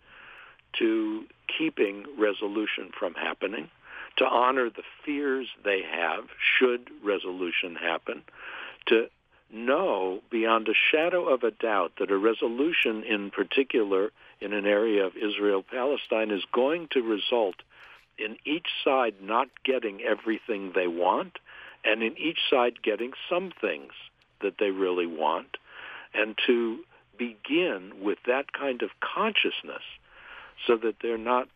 [0.78, 1.24] to
[1.58, 3.68] keeping resolution from happening,
[4.18, 6.24] to honor the fears they have
[6.58, 8.22] should resolution happen,
[8.86, 9.08] to
[9.50, 15.04] know beyond a shadow of a doubt that a resolution in particular in an area
[15.06, 17.56] of Israel-Palestine is going to result
[18.18, 21.38] in each side not getting everything they want
[21.84, 23.92] and in each side getting some things
[24.42, 25.56] that they really want,
[26.14, 26.78] and to
[27.18, 29.82] begin with that kind of consciousness
[30.66, 31.48] so that they're not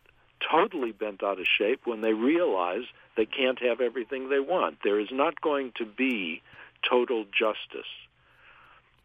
[0.51, 2.83] totally bent out of shape when they realize
[3.15, 4.77] they can't have everything they want.
[4.83, 6.41] There is not going to be
[6.87, 7.89] total justice.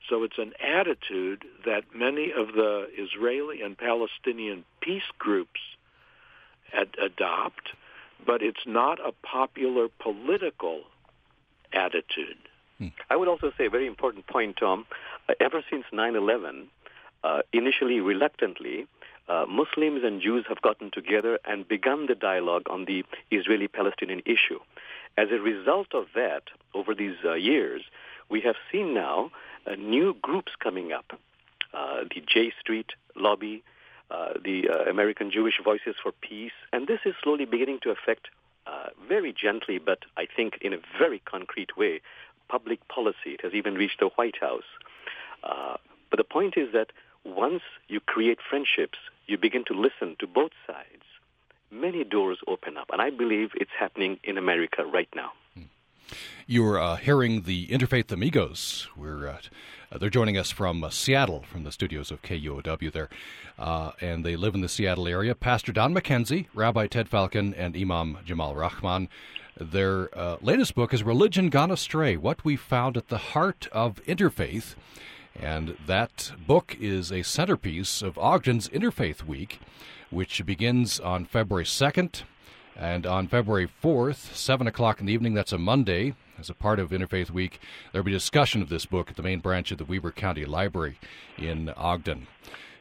[0.08, 5.60] So it's an attitude that many of the Israeli and Palestinian peace groups
[6.72, 7.70] ad- adopt,
[8.24, 10.82] but it's not a popular political
[11.72, 12.38] attitude.
[12.78, 12.88] Hmm.
[13.10, 14.86] I would also say a very important point, Tom.
[15.28, 16.68] Uh, ever since 9/11,
[17.22, 18.86] uh, initially reluctantly,
[19.28, 24.60] uh, Muslims and Jews have gotten together and begun the dialogue on the Israeli-Palestinian issue.
[25.16, 27.82] As a result of that, over these uh, years,
[28.30, 29.30] we have seen now
[29.66, 31.18] uh, new groups coming up:
[31.74, 33.62] uh, the J Street Lobby,
[34.10, 38.28] the American Jewish Voices for Peace, and this is slowly beginning to affect
[38.68, 42.00] uh, very gently, but I think in a very concrete way,
[42.48, 43.32] public policy.
[43.36, 44.68] It has even reached the White House.
[45.42, 45.76] Uh,
[46.10, 46.92] but the point is that
[47.24, 51.04] once you create friendships, you begin to listen to both sides.
[51.70, 55.32] Many doors open up, and I believe it's happening in America right now.
[56.46, 58.88] You're uh, hearing the Interfaith Amigos.
[58.96, 59.38] We're uh,
[59.98, 63.10] they're joining us from uh, Seattle, from the studios of KUOW there,
[63.58, 65.34] uh, and they live in the Seattle area.
[65.34, 69.10] Pastor Don Mackenzie, Rabbi Ted Falcon, and Imam Jamal Rahman.
[69.60, 74.02] Their uh, latest book is Religion Gone Astray What We Found at the Heart of
[74.06, 74.74] Interfaith.
[75.40, 79.60] And that book is a centerpiece of Ogden's Interfaith Week,
[80.10, 82.22] which begins on February 2nd.
[82.76, 86.78] And on February 4th, 7 o'clock in the evening, that's a Monday, as a part
[86.78, 87.60] of Interfaith Week,
[87.92, 90.44] there will be discussion of this book at the main branch of the Weber County
[90.44, 90.98] Library
[91.36, 92.28] in Ogden.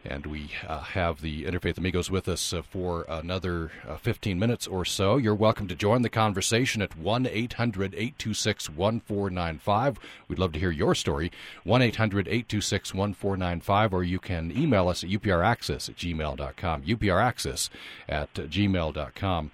[0.09, 4.65] And we uh, have the Interfaith Amigos with us uh, for another uh, 15 minutes
[4.65, 5.17] or so.
[5.17, 9.99] You're welcome to join the conversation at 1 800 826 1495.
[10.29, 11.29] We'd love to hear your story.
[11.65, 16.83] 1 800 826 1495, or you can email us at upraccess at gmail.com.
[16.83, 17.69] upraccess
[18.07, 19.51] at gmail.com.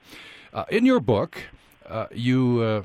[0.54, 1.46] Uh, in your book,
[1.88, 2.84] uh, you, uh,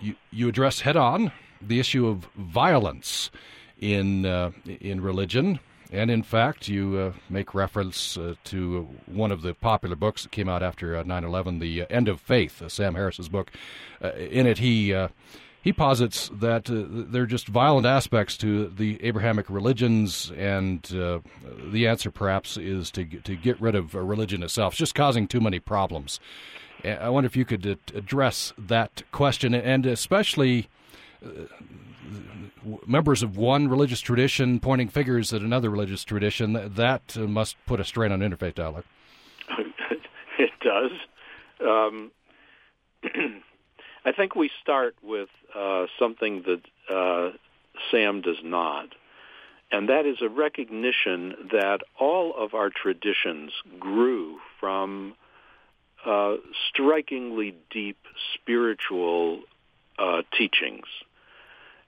[0.00, 1.30] you, you address head on
[1.62, 3.30] the issue of violence
[3.80, 4.24] in,
[4.80, 5.60] in religion.
[5.94, 10.32] And in fact, you uh, make reference uh, to one of the popular books that
[10.32, 13.52] came out after uh, 9 11, The End of Faith, Sam Harris's book.
[14.02, 15.08] Uh, in it, he, uh,
[15.62, 21.86] he posits that uh, there are just violent aspects to the Abrahamic religions, and the
[21.86, 24.72] answer perhaps is to, to get rid of religion itself.
[24.72, 26.18] It's just causing too many problems.
[26.84, 30.68] I wonder if you could address that question, and especially
[32.86, 37.80] members of one religious tradition pointing fingers at another religious tradition, that uh, must put
[37.80, 38.84] a strain on interfaith dialogue.
[40.38, 40.90] it does.
[41.60, 42.10] Um,
[44.04, 47.36] I think we start with uh, something that uh,
[47.90, 48.88] Sam does not,
[49.72, 55.14] and that is a recognition that all of our traditions grew from
[56.04, 56.34] uh,
[56.68, 57.96] strikingly deep
[58.34, 59.40] spiritual
[59.98, 60.86] uh, teachings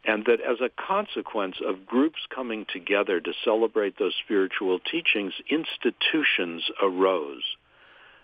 [0.07, 6.63] and that as a consequence of groups coming together to celebrate those spiritual teachings, institutions
[6.81, 7.43] arose.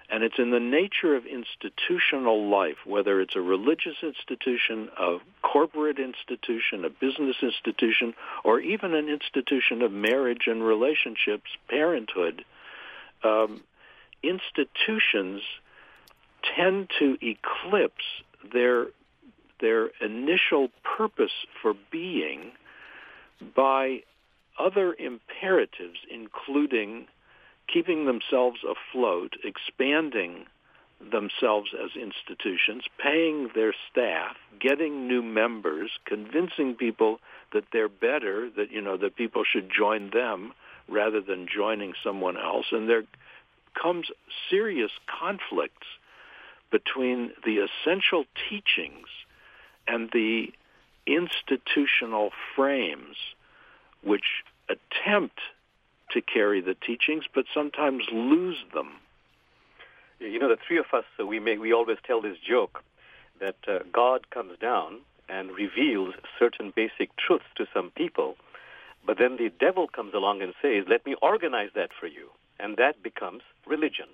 [0.09, 5.99] And it's in the nature of institutional life, whether it's a religious institution, a corporate
[5.99, 8.14] institution, a business institution,
[8.45, 12.45] or even an institution of marriage and relationships, parenthood,
[13.25, 13.62] um,
[14.23, 15.40] institutions
[16.57, 18.05] tend to eclipse
[18.53, 18.88] their
[19.62, 22.53] their initial purpose for being
[23.57, 24.03] by
[24.59, 27.07] other imperatives, including
[27.72, 30.44] keeping themselves afloat, expanding
[31.11, 37.18] themselves as institutions, paying their staff, getting new members, convincing people
[37.53, 40.53] that they're better, that you know that people should join them
[40.88, 43.05] rather than joining someone else, and there
[43.81, 44.09] comes
[44.51, 45.87] serious conflicts
[46.70, 49.09] between the essential teachings
[49.87, 50.53] and the
[51.07, 53.16] institutional frames
[54.03, 55.40] which attempt
[56.11, 58.92] to carry the teachings but sometimes lose them.
[60.21, 62.83] You know, the three of us, we, make, we always tell this joke
[63.40, 68.37] that uh, God comes down and reveals certain basic truths to some people,
[69.05, 72.31] but then the devil comes along and says, let me organize that for you.
[72.61, 74.07] And that becomes religion.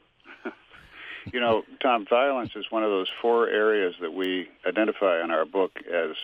[1.33, 5.45] You know, Tom, violence is one of those four areas that we identify in our
[5.45, 6.17] book as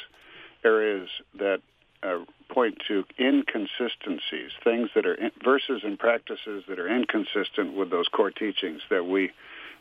[0.65, 1.61] areas that
[2.03, 7.91] uh, point to inconsistencies, things that are in, verses and practices that are inconsistent with
[7.91, 9.31] those core teachings that we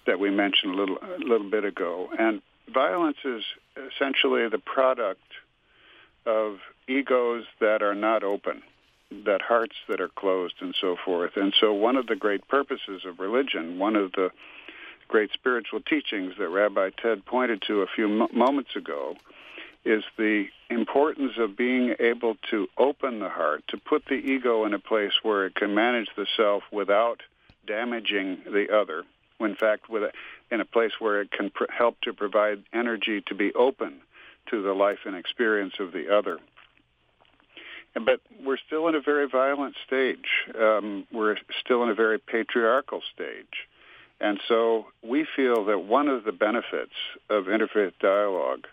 [0.06, 2.10] that we mentioned a little a little bit ago.
[2.18, 2.42] And
[2.74, 3.44] violence is
[3.76, 5.22] essentially the product
[6.26, 8.62] of egos that are not open,
[9.26, 11.32] that hearts that are closed, and so forth.
[11.36, 14.30] And so, one of the great purposes of religion, one of the
[15.08, 19.16] great spiritual teachings that Rabbi Ted pointed to a few mo- moments ago
[19.86, 24.74] is the importance of being able to open the heart, to put the ego in
[24.74, 27.22] a place where it can manage the self without
[27.68, 29.04] damaging the other.
[29.40, 30.12] In fact, with a,
[30.52, 34.02] in a place where it can pr- help to provide energy to be open
[34.50, 36.40] to the life and experience of the other.
[37.94, 40.26] But we're still in a very violent stage.
[40.60, 43.68] Um, we're still in a very patriarchal stage.
[44.24, 46.94] And so we feel that one of the benefits
[47.30, 48.66] of interfaith dialogue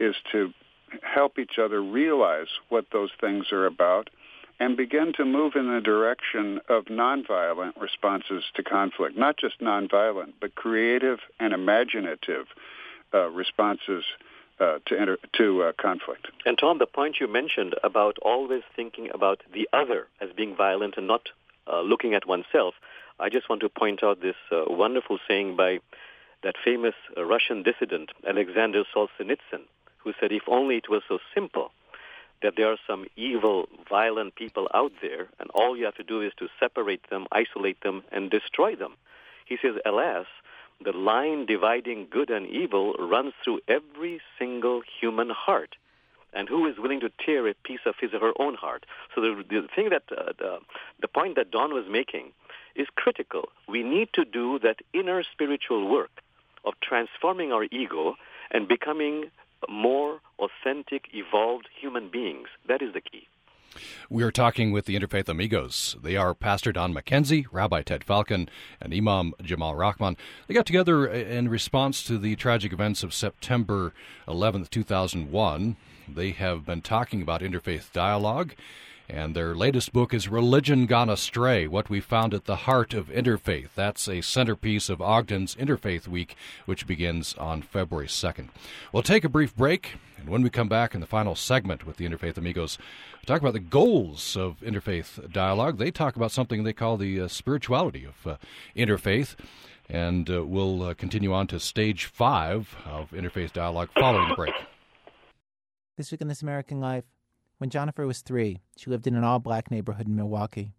[0.00, 0.54] is to
[1.02, 4.08] help each other realize what those things are about
[4.58, 10.32] and begin to move in the direction of nonviolent responses to conflict, not just nonviolent,
[10.40, 12.46] but creative and imaginative
[13.12, 14.04] uh, responses
[14.58, 16.28] uh, to to uh, conflict.
[16.46, 20.94] And Tom, the point you mentioned about always thinking about the other as being violent
[20.96, 21.28] and not
[21.70, 22.74] uh, looking at oneself,
[23.20, 25.80] I just want to point out this uh, wonderful saying by
[26.44, 29.64] that famous uh, Russian dissident, Alexander Solzhenitsyn,
[29.98, 31.72] who said, if only it was so simple
[32.42, 36.20] that there are some evil, violent people out there, and all you have to do
[36.20, 38.94] is to separate them, isolate them, and destroy them.
[39.44, 40.26] He says, alas,
[40.84, 45.74] the line dividing good and evil runs through every single human heart.
[46.32, 48.86] And who is willing to tear a piece of his or her own heart?
[49.14, 50.58] So the, the thing that uh, the,
[51.00, 52.32] the point that Don was making
[52.74, 53.48] is critical.
[53.68, 56.10] We need to do that inner spiritual work
[56.64, 58.16] of transforming our ego
[58.50, 59.30] and becoming
[59.68, 62.48] more authentic, evolved human beings.
[62.66, 63.28] That is the key.
[64.08, 65.96] We are talking with the Interfaith Amigos.
[66.02, 68.48] They are Pastor Don Mackenzie, Rabbi Ted Falcon,
[68.80, 70.16] and Imam Jamal Rahman.
[70.46, 73.92] They got together in response to the tragic events of September
[74.26, 75.76] 11th, 2001.
[76.08, 78.54] They have been talking about interfaith dialogue
[79.08, 83.08] and their latest book is Religion Gone Astray What We Found at the Heart of
[83.08, 83.70] Interfaith.
[83.74, 86.36] That's a centerpiece of Ogden's Interfaith Week,
[86.66, 88.48] which begins on February 2nd.
[88.92, 91.96] We'll take a brief break, and when we come back in the final segment with
[91.96, 92.76] the Interfaith Amigos,
[93.14, 95.78] we'll talk about the goals of interfaith dialogue.
[95.78, 98.36] They talk about something they call the uh, spirituality of uh,
[98.76, 99.36] interfaith.
[99.88, 104.54] And uh, we'll uh, continue on to stage five of interfaith dialogue following the break.
[105.96, 107.04] This week in This American Life,
[107.58, 110.72] when Jennifer was three, she lived in an all black neighborhood in Milwaukee.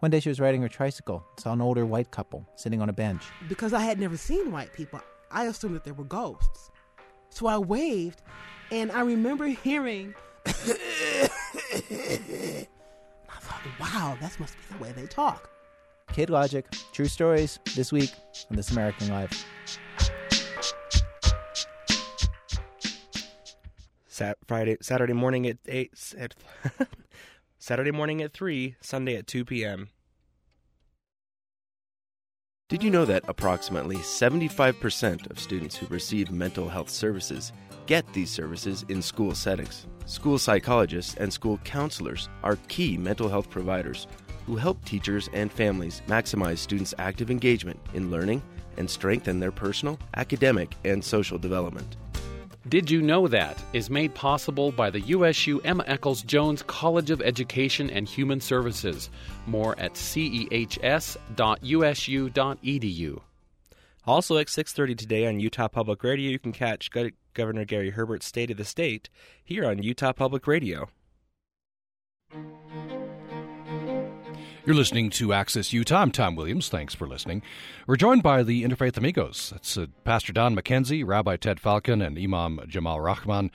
[0.00, 2.88] One day she was riding her tricycle and saw an older white couple sitting on
[2.88, 3.22] a bench.
[3.48, 5.00] Because I had never seen white people,
[5.30, 6.70] I assumed that they were ghosts.
[7.30, 8.22] So I waved,
[8.70, 10.14] and I remember hearing.
[10.46, 10.52] I
[13.40, 15.50] thought, wow, that must be the way they talk.
[16.12, 18.12] Kid Logic, true stories, this week
[18.50, 19.44] on This American Life.
[24.14, 25.92] Sat- Friday, Saturday morning at eight.
[26.16, 26.36] At
[27.58, 28.76] Saturday morning at three.
[28.80, 29.88] Sunday at two p.m.
[32.68, 37.52] Did you know that approximately 75% of students who receive mental health services
[37.86, 39.86] get these services in school settings?
[40.06, 44.06] School psychologists and school counselors are key mental health providers
[44.46, 48.42] who help teachers and families maximize students' active engagement in learning
[48.76, 51.96] and strengthen their personal, academic, and social development.
[52.66, 57.20] Did You Know That is made possible by the USU Emma Eccles Jones College of
[57.20, 59.10] Education and Human Services.
[59.46, 61.20] More at cehs.usu.edu.
[64.06, 66.88] Also at 6:30 today on Utah Public Radio, you can catch
[67.34, 69.10] Governor Gary Herbert's State of the State
[69.44, 70.88] here on Utah Public Radio.
[74.66, 76.00] You're listening to Access Utah.
[76.00, 76.70] I'm Tom Williams.
[76.70, 77.42] Thanks for listening.
[77.86, 79.50] We're joined by the Interfaith Amigos.
[79.50, 83.50] That's uh, Pastor Don Mackenzie, Rabbi Ted Falcon, and Imam Jamal Rahman.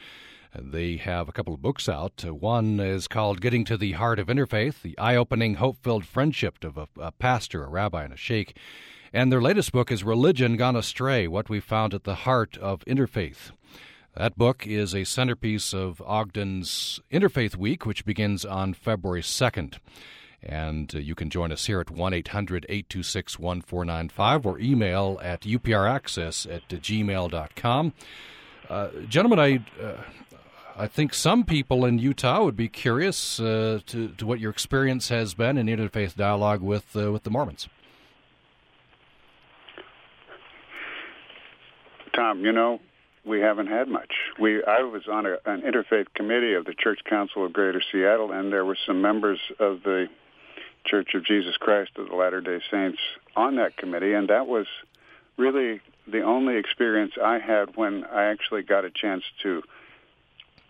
[0.55, 2.23] They have a couple of books out.
[2.23, 6.05] Uh, one is called Getting to the Heart of Interfaith, the eye opening, hope filled
[6.05, 8.55] friendship of a, a pastor, a rabbi, and a sheikh.
[9.11, 12.85] And their latest book is Religion Gone Astray What We Found at the Heart of
[12.85, 13.49] Interfaith.
[14.15, 19.79] That book is a centerpiece of Ogden's Interfaith Week, which begins on February 2nd.
[20.41, 25.41] And uh, you can join us here at 1 800 826 1495 or email at
[25.41, 27.93] upraccess at gmail.com.
[28.69, 29.81] Uh, gentlemen, I.
[29.81, 30.01] Uh,
[30.77, 35.09] I think some people in Utah would be curious uh, to, to what your experience
[35.09, 37.67] has been in interfaith dialogue with uh, with the Mormons.
[42.15, 42.79] Tom, you know,
[43.25, 44.13] we haven't had much.
[44.39, 48.31] We I was on a, an interfaith committee of the Church Council of Greater Seattle,
[48.31, 50.07] and there were some members of the
[50.89, 52.99] Church of Jesus Christ of the Latter Day Saints
[53.35, 54.65] on that committee, and that was
[55.37, 59.61] really the only experience I had when I actually got a chance to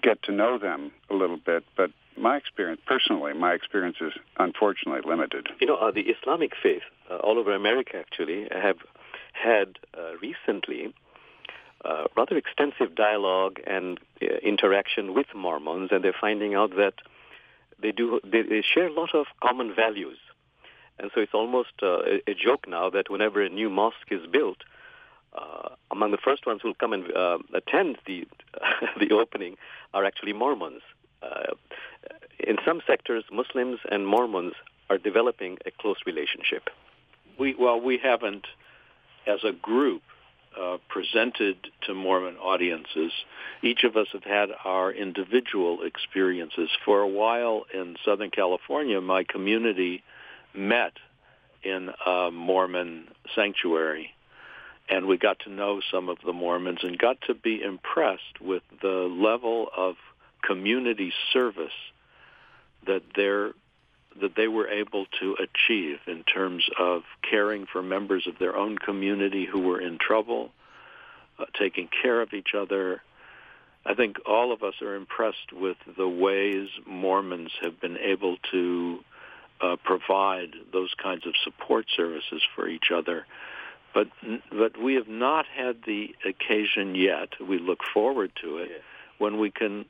[0.01, 1.63] get to know them a little bit.
[1.75, 5.47] But my experience, personally, my experience is unfortunately limited.
[5.59, 8.77] You know, uh, the Islamic faith uh, all over America actually have
[9.31, 10.93] had uh, recently
[11.85, 16.95] uh, rather extensive dialogue and uh, interaction with Mormons, and they're finding out that
[17.81, 20.17] they do they, they share a lot of common values,
[20.99, 24.25] and so it's almost uh, a, a joke now that whenever a new mosque is
[24.27, 24.57] built,
[25.33, 28.27] uh, among the first ones who will come and uh, attend the
[28.99, 29.55] the opening
[29.93, 30.81] are actually Mormons.
[31.21, 31.53] Uh,
[32.39, 34.53] in some sectors, Muslims and Mormons
[34.89, 36.69] are developing a close relationship.
[37.37, 38.47] We well, we haven't,
[39.27, 40.01] as a group,
[40.59, 43.11] uh, presented to Mormon audiences.
[43.61, 46.69] Each of us have had our individual experiences.
[46.85, 50.03] For a while in Southern California, my community
[50.53, 50.93] met
[51.63, 54.13] in a Mormon sanctuary,
[54.89, 58.63] and we got to know some of the Mormons and got to be impressed with
[58.81, 59.95] the level of
[60.41, 61.71] community service
[62.87, 63.51] that they're
[64.21, 68.77] that they were able to achieve in terms of caring for members of their own
[68.77, 70.51] community who were in trouble,
[71.37, 73.01] uh, taking care of each other,
[73.85, 78.99] I think all of us are impressed with the ways Mormons have been able to
[79.61, 83.25] uh, provide those kinds of support services for each other.
[83.93, 84.07] But
[84.51, 87.29] but we have not had the occasion yet.
[87.41, 88.83] We look forward to it
[89.17, 89.85] when we can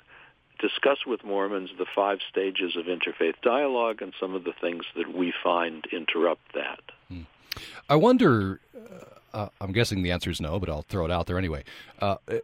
[0.60, 5.14] discuss with Mormons the five stages of interfaith dialogue and some of the things that
[5.14, 6.82] we find interrupt that.
[7.08, 7.22] Hmm.
[7.90, 8.60] I wonder.
[9.32, 11.64] Uh, I'm guessing the answer is no, but I'll throw it out there anyway.
[12.02, 12.40] Uh, uh,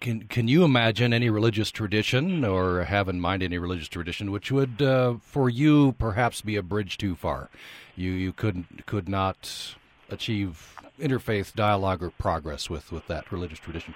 [0.00, 4.50] can can you imagine any religious tradition, or have in mind any religious tradition, which
[4.50, 7.50] would, uh, for you, perhaps be a bridge too far?
[7.94, 9.74] You you could could not
[10.08, 13.94] achieve interfaith dialogue or progress with with that religious tradition.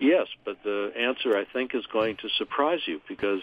[0.00, 3.42] Yes, but the answer I think is going to surprise you because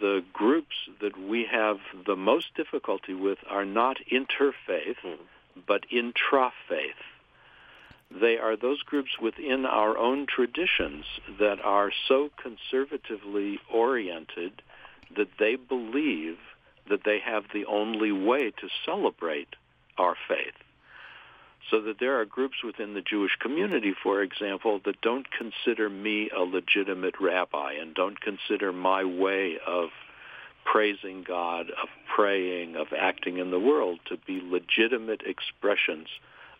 [0.00, 5.18] the groups that we have the most difficulty with are not interfaith, mm.
[5.66, 7.02] but intrafaith.
[8.08, 11.04] They are those groups within our own traditions
[11.40, 14.62] that are so conservatively oriented
[15.16, 16.38] that they believe
[16.88, 19.56] that they have the only way to celebrate
[19.98, 20.54] our faith.
[21.70, 26.30] So that there are groups within the Jewish community, for example, that don't consider me
[26.30, 29.88] a legitimate rabbi and don't consider my way of
[30.64, 36.08] praising God, of praying, of acting in the world to be legitimate expressions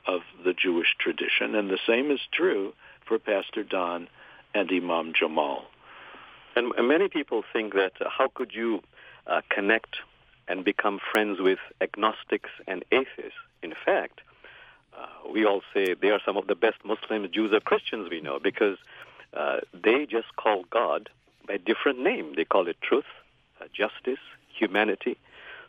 [0.07, 1.55] of the Jewish tradition.
[1.55, 2.73] And the same is true
[3.05, 4.09] for Pastor Don
[4.55, 5.65] and Imam Jamal.
[6.55, 8.81] And, many people think that uh, how could you
[9.27, 9.97] uh, connect
[10.49, 13.39] and become friends with agnostics and atheists?
[13.63, 14.21] In fact,
[14.99, 18.20] uh, we all say they are some of the best Muslims, Jews, or Christians we
[18.20, 18.78] know because
[19.34, 21.09] uh, they just call God
[21.47, 22.34] by a different name.
[22.36, 23.05] They call it truth,
[23.61, 24.20] uh, justice,
[24.59, 25.16] humanity.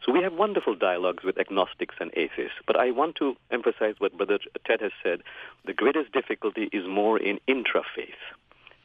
[0.05, 2.57] So we have wonderful dialogues with agnostics and atheists.
[2.65, 5.21] But I want to emphasize what Brother Ted has said.
[5.65, 8.21] The greatest difficulty is more in intrafaith,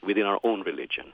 [0.04, 1.12] within our own religion.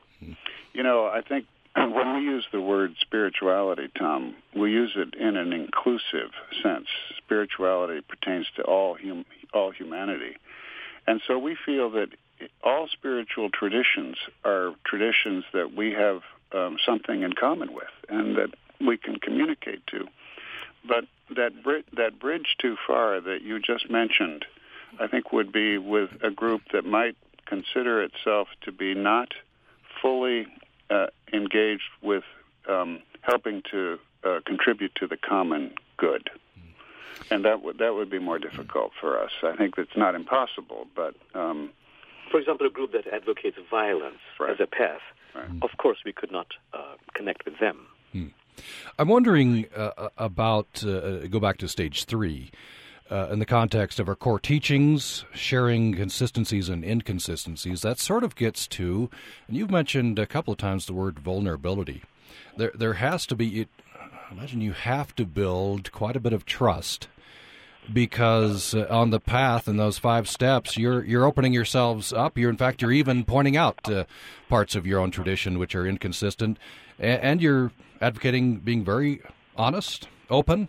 [0.73, 1.47] You know, I think
[1.95, 6.31] when we use the word spirituality, Tom, we use it in an inclusive
[6.63, 6.87] sense.
[7.17, 10.37] Spirituality pertains to all hum- all humanity,
[11.07, 12.09] and so we feel that
[12.63, 16.23] all spiritual traditions are traditions that we have
[16.53, 18.51] um, something in common with, and that
[18.81, 20.07] we can communicate to.
[20.87, 21.05] But
[21.35, 24.45] that bri- that bridge too far that you just mentioned,
[25.01, 27.17] I think would be with a group that might
[27.47, 29.33] consider itself to be not
[30.01, 30.47] fully
[30.91, 32.25] uh, engaged with
[32.69, 36.31] um, helping to uh, contribute to the common good.
[37.31, 39.33] And that would that would be more difficult for us.
[39.43, 41.71] I think it's not impossible, but um,
[42.31, 44.51] for example, a group that advocates violence right.
[44.51, 45.01] as a path.
[45.35, 45.49] Right.
[45.63, 47.87] Of course, we could not uh, connect with them.
[48.13, 48.29] Hmm.
[48.99, 52.51] I'm wondering uh, about uh, go back to stage three
[53.11, 58.37] uh, in the context of our core teachings, sharing consistencies and inconsistencies, that sort of
[58.37, 59.09] gets to,
[59.47, 62.03] and you've mentioned a couple of times the word vulnerability.
[62.57, 63.63] There, there has to be.
[63.63, 63.69] It,
[64.31, 67.09] imagine you have to build quite a bit of trust
[67.91, 72.51] because uh, on the path in those five steps you're you're opening yourselves up you're
[72.51, 74.05] in fact you're even pointing out uh,
[74.49, 76.59] parts of your own tradition which are inconsistent
[76.99, 79.23] and, and you're advocating being very
[79.57, 80.69] honest open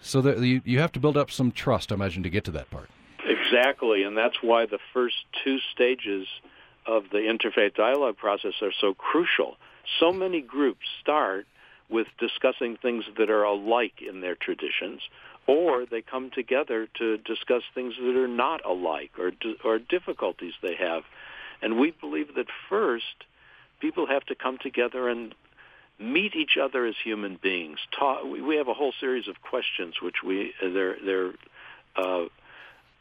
[0.00, 2.70] so you, you have to build up some trust, I imagine, to get to that
[2.70, 2.88] part.
[3.24, 6.26] Exactly, and that's why the first two stages
[6.86, 9.56] of the interfaith dialogue process are so crucial.
[9.98, 11.46] So many groups start
[11.88, 15.00] with discussing things that are alike in their traditions,
[15.46, 19.32] or they come together to discuss things that are not alike or
[19.64, 21.02] or difficulties they have.
[21.60, 23.24] And we believe that first
[23.80, 25.34] people have to come together and
[26.00, 27.78] meet each other as human beings.
[27.96, 31.32] Talk, we have a whole series of questions which we they're they're
[31.96, 32.24] uh,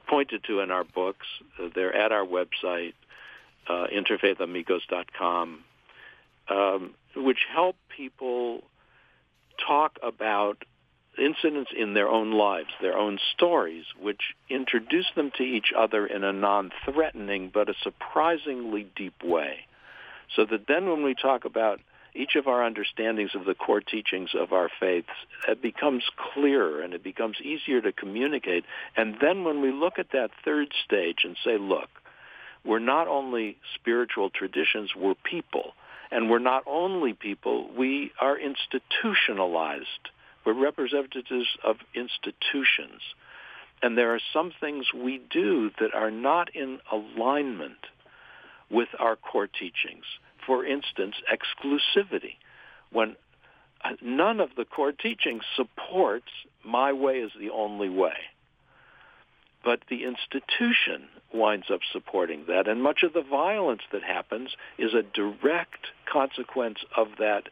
[0.07, 1.25] pointed to in our books.
[1.75, 2.93] They're at our website,
[3.67, 5.59] uh, interfaithamigos.com,
[6.49, 8.63] um, which help people
[9.65, 10.63] talk about
[11.17, 16.23] incidents in their own lives, their own stories, which introduce them to each other in
[16.23, 19.59] a non-threatening but a surprisingly deep way.
[20.35, 21.79] So that then when we talk about
[22.19, 25.07] each of our understandings of the core teachings of our faiths
[25.47, 26.03] it becomes
[26.33, 28.65] clearer and it becomes easier to communicate.
[28.97, 31.89] And then when we look at that third stage and say, look,
[32.65, 35.73] we're not only spiritual traditions, we're people.
[36.11, 40.09] And we're not only people, we are institutionalized.
[40.45, 43.01] We're representatives of institutions.
[43.81, 47.77] And there are some things we do that are not in alignment
[48.69, 50.03] with our core teachings
[50.45, 52.35] for instance, exclusivity.
[52.91, 53.15] When
[53.83, 56.31] uh, none of the core teachings supports
[56.63, 58.15] my way is the only way.
[59.63, 62.67] but the institution winds up supporting that.
[62.67, 67.49] And much of the violence that happens is a direct consequence of that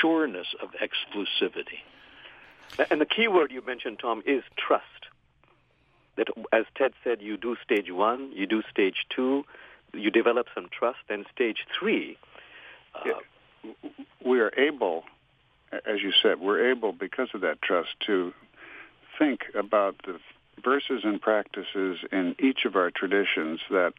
[0.00, 1.80] sureness of exclusivity.
[2.90, 4.84] And the key word you mentioned, Tom, is trust.
[6.16, 9.44] That, as Ted said, you do stage one, you do stage two,
[9.94, 12.16] you develop some trust, and stage three.
[12.94, 13.20] Uh,
[14.24, 15.04] we are able,
[15.72, 18.32] as you said, we're able because of that trust to
[19.18, 20.18] think about the
[20.62, 23.92] verses and practices in each of our traditions that,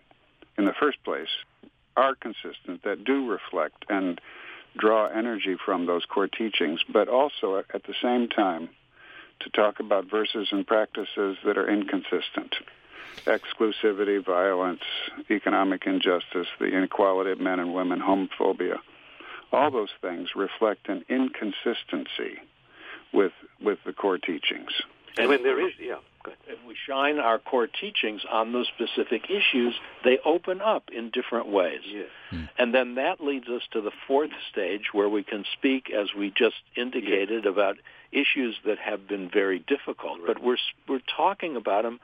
[0.57, 1.29] in the first place,
[1.95, 4.21] are consistent, that do reflect and
[4.77, 8.69] draw energy from those core teachings, but also at the same time
[9.41, 12.55] to talk about verses and practices that are inconsistent.
[13.25, 14.81] Exclusivity, violence,
[15.29, 18.77] economic injustice, the inequality of men and women, homophobia.
[19.51, 22.39] All those things reflect an inconsistency
[23.13, 24.71] with with the core teachings.
[25.17, 25.97] And when there is, yeah,
[26.47, 31.47] if we shine our core teachings on those specific issues, they open up in different
[31.47, 31.81] ways.
[31.85, 32.07] Yes.
[32.29, 32.43] Hmm.
[32.57, 36.29] And then that leads us to the fourth stage where we can speak, as we
[36.29, 37.51] just indicated, yes.
[37.51, 37.77] about
[38.11, 40.19] issues that have been very difficult.
[40.19, 40.27] Right.
[40.27, 41.99] But we're, we're talking about them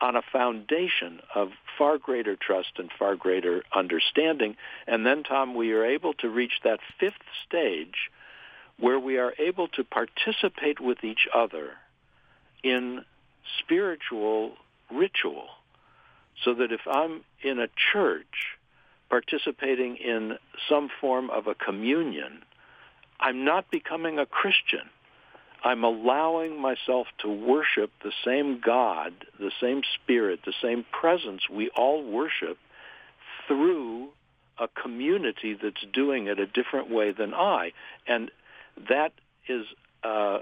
[0.00, 4.56] on a foundation of far greater trust and far greater understanding.
[4.86, 7.14] And then, Tom, we are able to reach that fifth
[7.46, 8.10] stage
[8.78, 11.72] where we are able to participate with each other
[12.62, 13.04] in
[13.58, 14.52] spiritual
[14.92, 15.46] ritual.
[16.44, 18.58] So that if I'm in a church
[19.08, 20.36] participating in
[20.68, 22.42] some form of a communion,
[23.18, 24.90] I'm not becoming a Christian.
[25.66, 31.70] I'm allowing myself to worship the same God, the same Spirit, the same presence we
[31.70, 32.56] all worship
[33.48, 34.10] through
[34.58, 37.72] a community that's doing it a different way than I.
[38.06, 38.30] And
[38.88, 39.12] that
[39.48, 39.66] is
[40.04, 40.38] a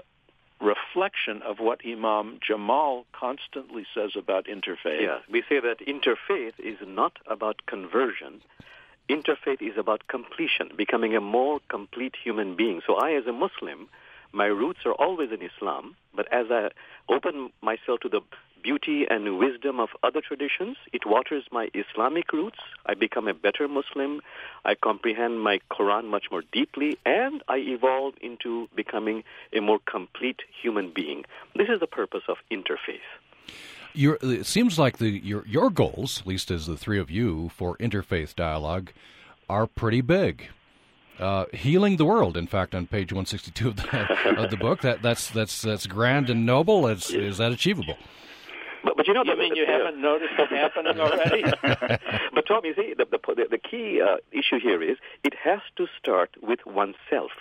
[0.61, 5.01] reflection of what Imam Jamal constantly says about interfaith.
[5.01, 8.41] Yeah, we say that interfaith is not about conversion.
[9.09, 12.81] Interfaith is about completion, becoming a more complete human being.
[12.85, 13.89] So I, as a Muslim,
[14.31, 16.69] my roots are always in Islam, but as I
[17.09, 18.21] open myself to the
[18.65, 20.75] beauty and wisdom of other traditions.
[20.91, 22.57] It waters my Islamic roots.
[22.87, 24.21] I become a better Muslim.
[24.65, 29.23] I comprehend my Quran much more deeply, and I evolve into becoming
[29.53, 31.25] a more complete human being.
[31.55, 33.09] This is the purpose of interfaith.
[33.93, 37.77] It seems like the your your goals, at least as the three of you, for
[37.77, 38.89] interfaith dialogue,
[39.47, 40.47] are pretty big.
[41.19, 42.35] Uh, healing the world.
[42.35, 45.61] In fact, on page one sixty two of the, of the book, that that's that's
[45.61, 46.87] that's grand and noble.
[46.87, 47.97] Is, is that achievable?
[48.83, 51.43] But, but you know, you the, mean the, you haven't noticed it happening already?
[52.33, 55.87] but Tom, you see, the the, the key uh, issue here is it has to
[55.97, 57.31] start with oneself.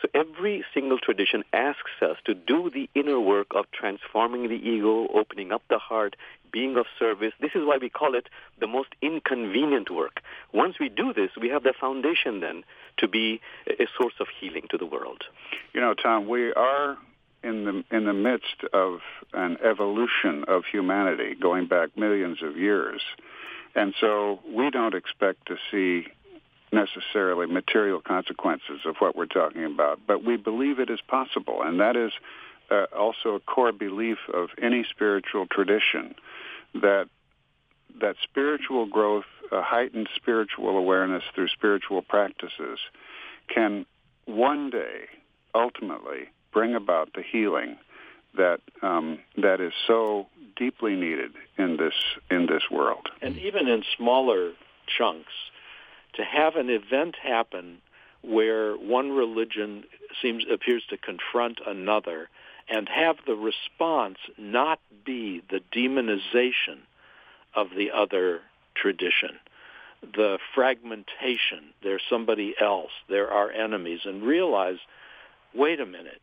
[0.00, 5.08] So every single tradition asks us to do the inner work of transforming the ego,
[5.12, 6.16] opening up the heart,
[6.52, 7.32] being of service.
[7.40, 8.28] This is why we call it
[8.58, 10.20] the most inconvenient work.
[10.52, 12.64] Once we do this, we have the foundation then
[12.98, 15.22] to be a source of healing to the world.
[15.72, 16.96] You know, Tom, we are
[17.42, 19.00] in the in the midst of
[19.32, 23.00] an evolution of humanity going back millions of years,
[23.74, 26.06] and so we don't expect to see
[26.72, 31.80] necessarily material consequences of what we're talking about, but we believe it is possible, and
[31.80, 32.12] that is
[32.70, 36.14] uh, also a core belief of any spiritual tradition
[36.74, 37.08] that
[38.00, 42.78] that spiritual growth, a heightened spiritual awareness through spiritual practices,
[43.52, 43.84] can
[44.26, 45.06] one day
[45.54, 47.76] ultimately bring about the healing
[48.36, 51.94] that um, that is so deeply needed in this
[52.30, 53.08] in this world.
[53.20, 54.52] And even in smaller
[54.86, 55.32] chunks,
[56.14, 57.78] to have an event happen
[58.22, 59.84] where one religion
[60.20, 62.28] seems appears to confront another
[62.68, 66.80] and have the response not be the demonization
[67.54, 68.40] of the other
[68.74, 69.30] tradition
[70.02, 74.78] the fragmentation they're somebody else there are enemies and realize
[75.54, 76.20] wait a minute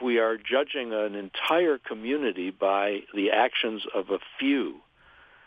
[0.00, 4.76] we are judging an entire community by the actions of a few.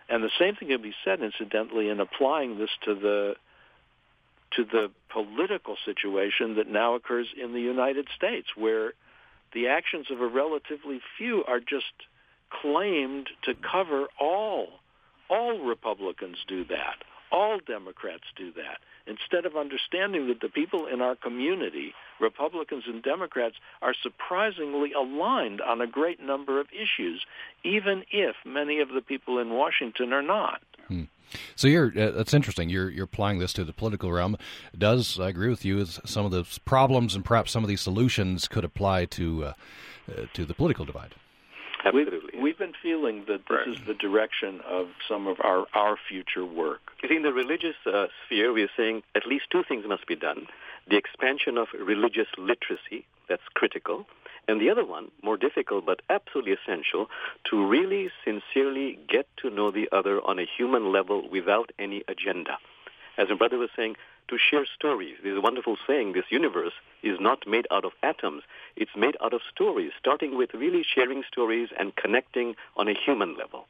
[0.09, 3.36] And the same thing can be said, incidentally, in applying this to the
[4.56, 8.93] to the political situation that now occurs in the United States, where
[9.54, 11.93] the actions of a relatively few are just
[12.62, 14.68] claimed to cover all.
[15.30, 17.04] All Republicans do that.
[17.32, 23.04] All Democrats do that instead of understanding that the people in our community, Republicans and
[23.04, 27.26] Democrats, are surprisingly aligned on a great number of issues,
[27.64, 30.62] even if many of the people in Washington are not.
[30.88, 31.03] Hmm.
[31.55, 32.69] So you're uh, that's interesting.
[32.69, 34.38] You're you're applying this to the political realm.
[34.77, 35.84] Does I agree with you?
[35.86, 39.53] Some of the problems and perhaps some of these solutions could apply to uh,
[40.09, 41.15] uh, to the political divide.
[41.86, 42.19] Absolutely.
[42.34, 46.45] We've, we've been feeling that this is the direction of some of our, our future
[46.45, 46.79] work.
[47.01, 50.07] You see, in the religious uh, sphere, we are saying at least two things must
[50.07, 50.47] be done.
[50.89, 54.05] The expansion of religious literacy, that's critical.
[54.47, 57.09] And the other one, more difficult but absolutely essential,
[57.49, 62.57] to really sincerely get to know the other on a human level without any agenda.
[63.17, 63.95] As my brother was saying,
[64.29, 65.15] to share stories.
[65.21, 68.43] There's a wonderful saying, this universe is not made out of atoms.
[68.75, 73.38] It's made out of stories, starting with really sharing stories and connecting on a human
[73.38, 73.67] level.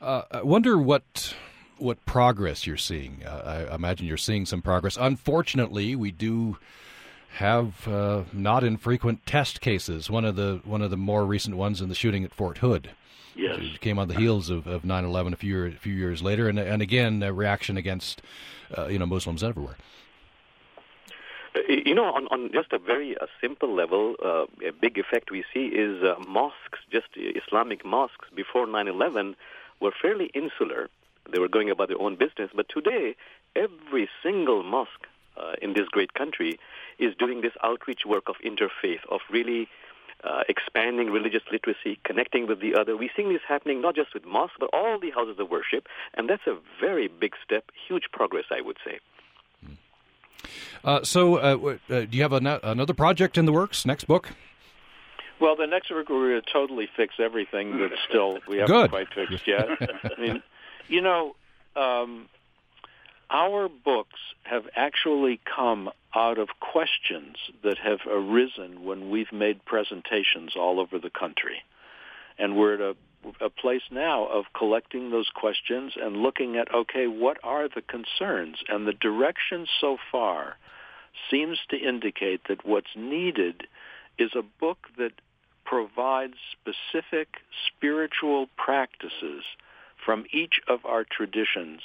[0.00, 1.34] Uh, I wonder what
[1.80, 3.22] what progress you're seeing.
[3.24, 4.96] Uh, I imagine you're seeing some progress.
[5.00, 6.58] Unfortunately, we do
[7.34, 10.10] have uh, not infrequent test cases.
[10.10, 12.90] One of the one of the more recent ones in the shooting at Fort Hood.
[13.36, 13.58] Yes.
[13.60, 16.48] It came on the heels of, of 9/11 a few year, a few years later,
[16.48, 18.22] and and again a reaction against
[18.76, 19.76] uh, you know Muslims everywhere.
[21.68, 25.44] You know, on, on just a very uh, simple level, uh, a big effect we
[25.52, 29.34] see is uh, mosques, just Islamic mosques before 9/11
[29.80, 30.88] were fairly insular.
[31.32, 32.50] They were going about their own business.
[32.54, 33.16] But today,
[33.56, 35.06] every single mosque
[35.36, 36.58] uh, in this great country
[36.98, 39.68] is doing this outreach work of interfaith, of really
[40.22, 42.96] uh, expanding religious literacy, connecting with the other.
[42.96, 45.86] We're seeing this happening not just with mosques, but all the houses of worship.
[46.14, 48.98] And that's a very big step, huge progress, I would say.
[50.84, 53.84] Uh, so, uh, uh, do you have an- another project in the works?
[53.84, 54.30] Next book?
[55.40, 58.90] Well, the next book we're going to totally fix everything that still we haven't Good.
[58.90, 59.68] quite fixed yet.
[59.80, 60.42] I mean,
[60.90, 61.36] you know,
[61.76, 62.28] um,
[63.30, 70.52] our books have actually come out of questions that have arisen when we've made presentations
[70.56, 71.62] all over the country,
[72.38, 72.96] and we're at a
[73.40, 78.56] a place now of collecting those questions and looking at okay, what are the concerns?
[78.68, 80.56] And the direction so far
[81.30, 83.66] seems to indicate that what's needed
[84.18, 85.12] is a book that
[85.64, 87.28] provides specific
[87.66, 89.44] spiritual practices
[90.04, 91.80] from each of our traditions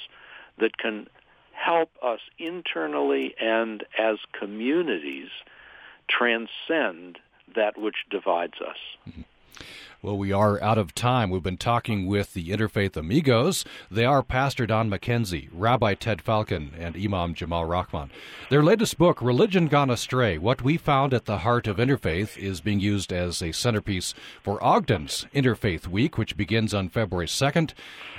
[0.58, 1.08] that can
[1.52, 5.30] help us internally and as communities
[6.08, 7.18] transcend
[7.56, 8.78] that which divides us.
[9.10, 9.22] Mm-hmm.
[10.06, 11.32] Well, we are out of time.
[11.32, 13.66] We've been talking with the Interfaith Amigos.
[13.90, 18.12] They are Pastor Don Mackenzie, Rabbi Ted Falcon, and Imam Jamal Rahman.
[18.52, 22.62] Their latest book, Religion Gone Astray What We Found at the Heart of Interfaith, is
[22.62, 27.74] being used as a centerpiece for Ogden's Interfaith Week, which begins on February 2nd.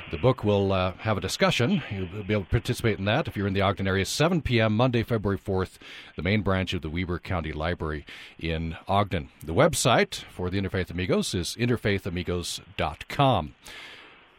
[0.09, 1.83] The book will uh, have a discussion.
[1.91, 4.05] You'll be able to participate in that if you're in the Ogden area.
[4.05, 4.77] 7 p.m.
[4.77, 5.79] Monday, February 4th,
[6.15, 8.07] the main branch of the Weber County Library
[8.39, 9.31] in Ogden.
[9.43, 13.55] The website for the Interfaith Amigos is interfaithamigos.com.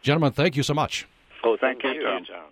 [0.01, 1.07] Gentlemen, thank you so much.
[1.43, 2.25] Oh, Thank you, Thank Tom.
[2.27, 2.43] you, Tom.